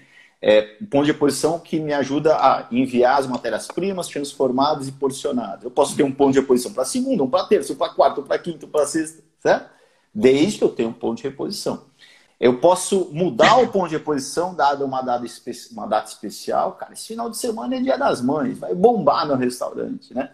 [0.45, 5.63] é, ponto de reposição que me ajuda a enviar as matérias-primas transformadas e porcionadas.
[5.63, 8.19] Eu posso ter um ponto de reposição para segunda, um para terça, um para quarta,
[8.19, 9.69] um para quinta, um para sexta, certo?
[10.13, 11.85] Desde que eu tenha um ponto de reposição.
[12.37, 15.25] Eu posso mudar o ponto de reposição, dado uma data,
[15.71, 16.73] uma data especial.
[16.73, 20.29] Cara, esse final de semana é dia das mães, vai bombar no restaurante, né?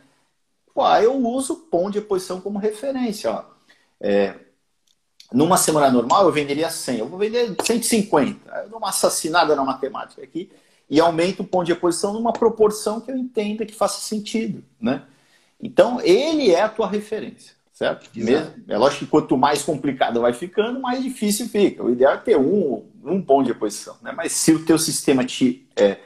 [0.74, 3.32] Pô, eu uso o ponto de reposição como referência.
[3.32, 3.44] Ó.
[4.02, 4.34] É,
[5.32, 7.00] numa semana normal, eu venderia 100.
[7.00, 8.50] Eu vou vender 150.
[8.64, 10.50] Eu dou uma assassinada na matemática aqui
[10.90, 15.04] e aumento o ponto de reposição numa proporção que eu entenda que faça sentido, né?
[15.62, 18.10] Então, ele é a tua referência certo?
[18.14, 21.82] Mesmo, é lógico que quanto mais complicado vai ficando, mais difícil fica.
[21.82, 24.12] O ideal é ter um, um ponto de reposição, né?
[24.12, 25.98] Mas se o teu sistema te, é,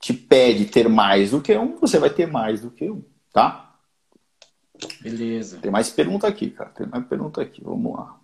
[0.00, 3.74] te pede ter mais do que um, você vai ter mais do que um, tá?
[5.02, 5.58] Beleza.
[5.58, 6.70] Tem mais pergunta aqui, cara.
[6.70, 7.62] Tem mais pergunta aqui.
[7.62, 8.17] Vamos lá.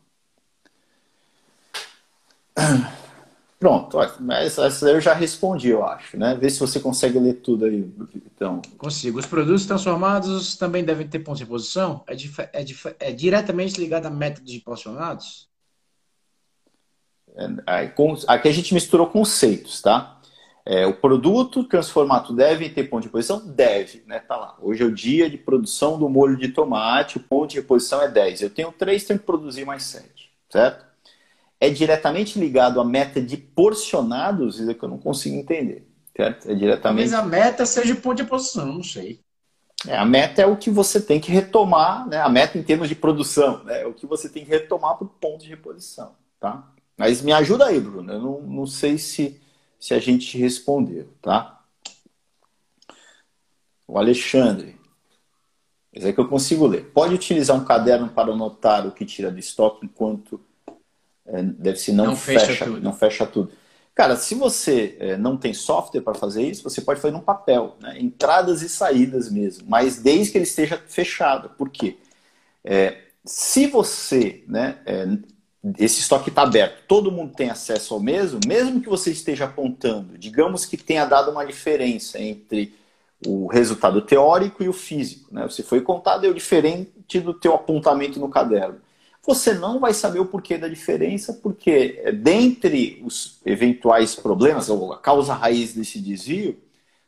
[3.64, 6.34] Pronto, mas essa eu já respondi, eu acho, né?
[6.34, 7.90] Vê se você consegue ler tudo aí,
[8.26, 8.60] então.
[8.76, 9.18] Consigo.
[9.18, 12.04] Os produtos transformados também devem ter pontos de posição?
[12.06, 12.14] É,
[12.60, 12.64] é,
[13.00, 15.48] é diretamente ligado a métodos de posicionados?
[17.34, 17.90] É,
[18.26, 20.20] aqui a gente misturou conceitos, tá?
[20.66, 23.46] É, o produto transformado deve ter ponto de posição?
[23.46, 24.18] Deve, né?
[24.18, 24.58] Tá lá.
[24.60, 28.08] Hoje é o dia de produção do molho de tomate, o ponto de reposição é
[28.08, 28.42] 10.
[28.42, 30.93] Eu tenho 3, tenho que produzir mais 7, certo?
[31.60, 35.86] É diretamente ligado à meta de porcionados, isso é que eu não consigo entender.
[36.16, 36.50] Certo?
[36.50, 37.10] É diretamente...
[37.10, 39.20] Talvez a meta seja o ponto de posição, não sei.
[39.86, 42.20] É, a meta é o que você tem que retomar, né?
[42.20, 43.82] a meta em termos de produção, né?
[43.82, 46.14] é o que você tem que retomar para o ponto de reposição.
[46.40, 46.70] Tá?
[46.96, 48.12] Mas me ajuda aí, Bruno.
[48.12, 49.40] Eu não, não sei se,
[49.78, 51.08] se a gente respondeu.
[51.20, 51.60] Tá?
[53.86, 54.78] O Alexandre.
[55.92, 56.90] Esse é que eu consigo ler.
[56.92, 60.40] Pode utilizar um caderno para anotar o que tira do estoque enquanto
[61.26, 63.50] é, deve ser não, não fecha, fecha não fecha tudo.
[63.94, 67.76] Cara, se você é, não tem software para fazer isso, você pode fazer num papel,
[67.80, 67.96] né?
[68.00, 71.50] entradas e saídas mesmo, mas desde que ele esteja fechado.
[71.50, 71.96] Por quê?
[72.64, 75.06] É, se você, né, é,
[75.78, 80.18] esse estoque está aberto, todo mundo tem acesso ao mesmo, mesmo que você esteja apontando,
[80.18, 82.74] digamos que tenha dado uma diferença entre
[83.24, 85.44] o resultado teórico e o físico, né?
[85.44, 88.80] Você foi contado, deu diferente do teu apontamento no caderno
[89.26, 94.98] você não vai saber o porquê da diferença, porque dentre os eventuais problemas, ou a
[94.98, 96.60] causa raiz desse desvio,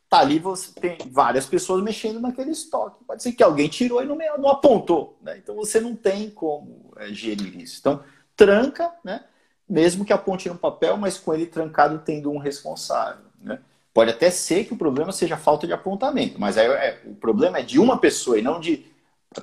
[0.09, 3.03] tá ali você tem várias pessoas mexendo naquele estoque.
[3.05, 5.17] Pode ser que alguém tirou e não, não apontou.
[5.21, 5.37] Né?
[5.37, 7.77] Então você não tem como é, gerir isso.
[7.79, 8.03] Então,
[8.35, 9.23] tranca, né?
[9.69, 13.25] mesmo que aponte no papel, mas com ele trancado tendo um responsável.
[13.41, 13.59] Né?
[13.93, 17.59] Pode até ser que o problema seja falta de apontamento, mas aí é, o problema
[17.59, 18.85] é de uma pessoa e não de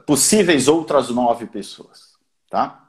[0.06, 2.13] possíveis outras nove pessoas.
[2.54, 2.88] Tá?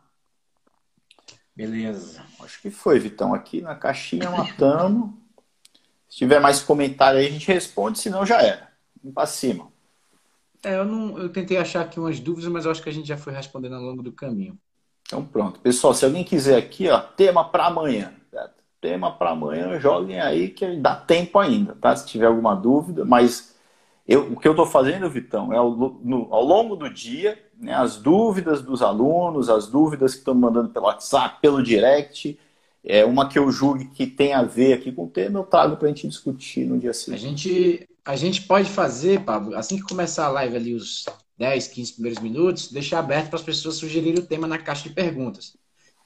[1.55, 2.21] Beleza.
[2.39, 3.33] Acho que foi, Vitão.
[3.33, 5.09] Aqui na caixinha matamos.
[6.07, 8.71] Se tiver mais comentário aí, a gente responde, senão já era.
[9.01, 9.67] Vamos para cima.
[10.63, 13.07] É, eu, não, eu tentei achar aqui umas dúvidas, mas eu acho que a gente
[13.07, 14.55] já foi respondendo ao longo do caminho.
[15.01, 15.59] Então pronto.
[15.59, 18.13] Pessoal, se alguém quiser aqui, ó, tema para amanhã.
[18.29, 18.63] Certo?
[18.79, 21.95] Tema para amanhã, joguem aí que dá tempo ainda, tá?
[21.95, 23.55] Se tiver alguma dúvida, mas
[24.07, 27.73] eu, o que eu estou fazendo, Vitão, é ao, no, ao longo do dia, né,
[27.73, 32.37] as dúvidas dos alunos, as dúvidas que estão mandando pelo WhatsApp, pelo direct,
[32.83, 35.75] é uma que eu julgue que tem a ver aqui com o tema, eu trago
[35.75, 37.25] para a gente discutir no dia seguinte.
[37.25, 41.05] A gente, a gente pode fazer, Pablo, assim que começar a live ali, os
[41.37, 44.93] 10, 15 primeiros minutos, deixar aberto para as pessoas sugerirem o tema na caixa de
[44.93, 45.55] perguntas.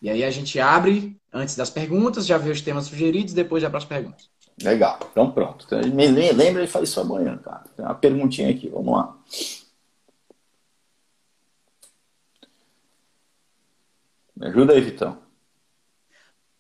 [0.02, 3.70] E aí a gente abre antes das perguntas, já vê os temas sugeridos, depois já
[3.70, 4.30] para as perguntas.
[4.64, 5.66] Legal, então pronto.
[5.66, 7.64] Então, me lembra de fazer isso amanhã, cara.
[7.76, 9.16] Tem uma perguntinha aqui, vamos lá.
[14.40, 15.18] Me ajuda aí, Vitão.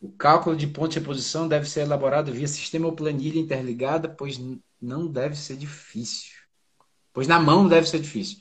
[0.01, 4.39] O cálculo de ponto de reposição deve ser elaborado via sistema ou planilha interligada, pois
[4.81, 6.37] não deve ser difícil.
[7.13, 8.39] Pois na mão deve ser difícil.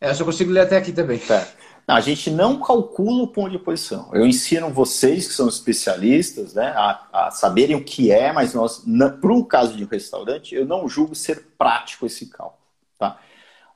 [0.00, 1.20] É, eu só consigo ler até aqui também.
[1.28, 1.48] É.
[1.86, 4.10] Não, a gente não calcula o ponto de posição.
[4.12, 8.84] Eu ensino vocês, que são especialistas, né, a, a saberem o que é, mas nós,
[9.20, 12.62] para um caso de um restaurante, eu não julgo ser prático esse cálculo.
[12.98, 13.18] Tá?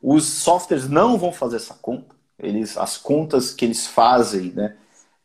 [0.02, 2.19] Os softwares não vão fazer essa conta.
[2.42, 4.76] Eles, as contas que eles fazem né,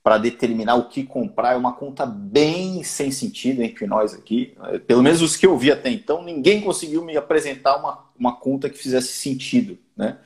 [0.03, 4.55] para determinar o que comprar é uma conta bem sem sentido entre nós aqui.
[4.86, 8.70] Pelo menos os que eu vi até então, ninguém conseguiu me apresentar uma, uma conta
[8.70, 9.78] que fizesse sentido.
[9.95, 10.18] Né?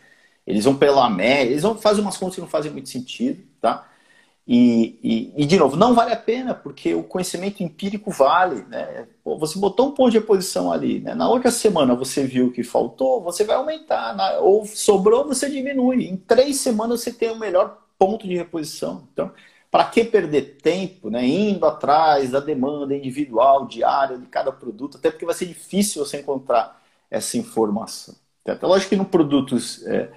[0.45, 3.88] Eles vão pela média, eles vão fazer umas contas que não fazem muito sentido, tá?
[4.51, 8.65] E, e, e, de novo, não vale a pena, porque o conhecimento empírico vale.
[8.67, 9.07] Né?
[9.23, 11.13] Pô, você botou um ponto de reposição ali, né?
[11.13, 16.07] na outra semana você viu que faltou, você vai aumentar, na, ou sobrou, você diminui.
[16.07, 19.07] Em três semanas você tem o melhor ponto de reposição.
[19.13, 19.31] Então,
[19.69, 25.11] para que perder tempo né, indo atrás da demanda individual, diária de cada produto, até
[25.11, 26.81] porque vai ser difícil você encontrar
[27.11, 28.15] essa informação.
[28.43, 29.85] Até lógico que no produtos.
[29.85, 30.09] É,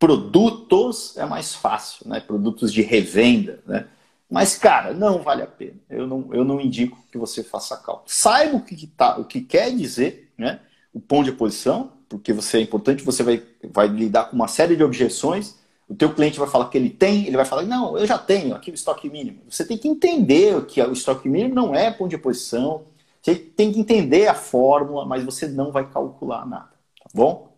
[0.00, 2.18] produtos é mais fácil, né?
[2.20, 3.86] Produtos de revenda, né?
[4.30, 5.74] Mas, cara, não vale a pena.
[5.90, 8.06] Eu não, eu não indico que você faça cálculo.
[8.06, 10.60] Saiba o que, tá, o que quer dizer, né?
[10.94, 14.74] O ponto de posição, porque você é importante, você vai, vai lidar com uma série
[14.74, 15.58] de objeções.
[15.86, 18.54] O teu cliente vai falar que ele tem, ele vai falar, não, eu já tenho
[18.54, 19.42] aqui o estoque mínimo.
[19.50, 22.84] Você tem que entender que o estoque mínimo não é ponto de posição.
[23.20, 26.70] Você tem que entender a fórmula, mas você não vai calcular nada,
[27.02, 27.49] tá bom?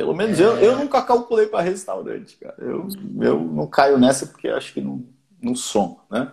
[0.00, 0.44] Pelo menos é...
[0.44, 2.54] eu, eu nunca calculei para restaurante, cara.
[2.58, 2.88] Eu,
[3.20, 5.04] eu não caio nessa porque acho que não,
[5.42, 6.32] não soma, né?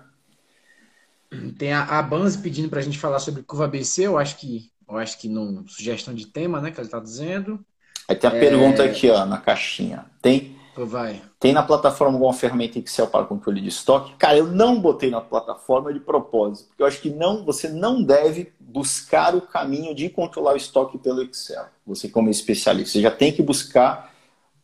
[1.57, 4.72] Tem a, a Banz pedindo para a gente falar sobre curva BC, eu acho que
[4.88, 7.59] eu acho que não sugestão de tema, né, que ele está dizendo.
[8.07, 8.39] Aí tem a é...
[8.39, 10.05] pergunta aqui, ó, na caixinha.
[10.22, 10.55] Tem
[10.86, 11.22] Vai.
[11.39, 14.13] Tem na plataforma alguma ferramenta Excel para controle de estoque?
[14.15, 18.01] Cara, eu não botei na plataforma de propósito, porque eu acho que não, você não
[18.01, 21.65] deve buscar o caminho de controlar o estoque pelo Excel.
[21.86, 24.13] Você como especialista, você já tem que buscar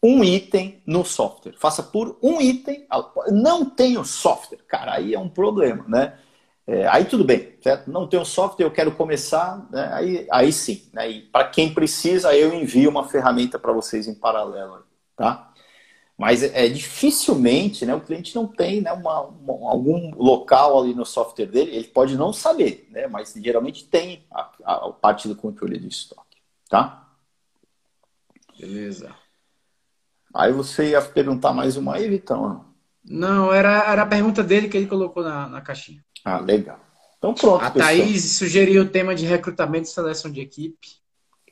[0.03, 1.55] um item no software.
[1.57, 2.85] Faça por um item.
[3.31, 6.17] Não tenho software, cara, aí é um problema, né?
[6.67, 7.89] É, aí tudo bem, certo?
[7.89, 9.89] Não tenho software, eu quero começar, né?
[9.93, 10.89] aí, aí sim.
[10.93, 11.23] Né?
[11.31, 14.83] Para quem precisa, eu envio uma ferramenta para vocês em paralelo,
[15.15, 15.52] tá?
[16.17, 21.05] Mas é, dificilmente né, o cliente não tem né, uma, uma, algum local ali no
[21.05, 25.35] software dele, ele pode não saber, né, mas geralmente tem a, a, a parte do
[25.35, 26.37] controle do estoque.
[26.69, 27.09] Tá?
[28.57, 29.13] Beleza.
[30.33, 32.65] Aí você ia perguntar mais uma aí, Vitão?
[33.03, 36.03] Não, era, era a pergunta dele que ele colocou na, na caixinha.
[36.23, 36.79] Ah, legal.
[37.17, 37.63] Então pronto.
[37.63, 37.89] A pessoal.
[37.89, 40.87] Thaís sugeriu o tema de recrutamento e seleção de equipe.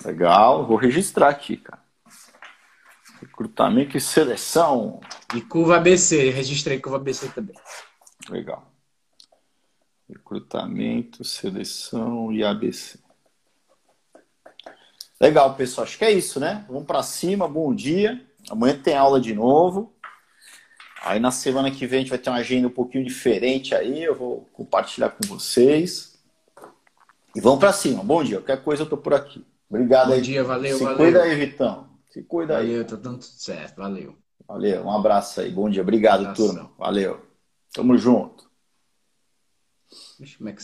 [0.04, 1.81] Legal, vou registrar aqui, cara.
[3.42, 5.02] Recrutamento e seleção.
[5.36, 7.56] E curva ABC, registrei curva ABC também.
[8.30, 8.72] Legal.
[10.08, 13.00] Recrutamento, seleção e ABC.
[15.20, 15.86] Legal, pessoal.
[15.86, 16.66] Acho que é isso, né?
[16.68, 17.48] Vamos para cima.
[17.48, 18.24] Bom dia.
[18.50, 19.96] Amanhã tem aula de novo.
[21.04, 24.04] Aí na semana que vem a gente vai ter uma agenda um pouquinho diferente aí.
[24.04, 26.20] Eu vou compartilhar com vocês.
[27.36, 28.04] E vamos para cima.
[28.04, 28.38] Bom dia.
[28.38, 29.44] Qualquer coisa eu tô por aqui.
[29.68, 30.20] Obrigado Bom aí.
[30.20, 30.98] Bom dia, valeu, Se valeu.
[30.98, 31.91] cuida aí, Vitão.
[32.12, 32.72] Se cuida valeu, aí.
[32.74, 33.78] Valeu, tá dando tudo certo.
[33.78, 34.18] Valeu.
[34.46, 35.50] Valeu, um abraço aí.
[35.50, 35.82] Bom dia.
[35.82, 36.70] Obrigado, turma.
[36.78, 37.26] Valeu.
[37.74, 38.52] Tamo junto.
[40.38, 40.62] Como é que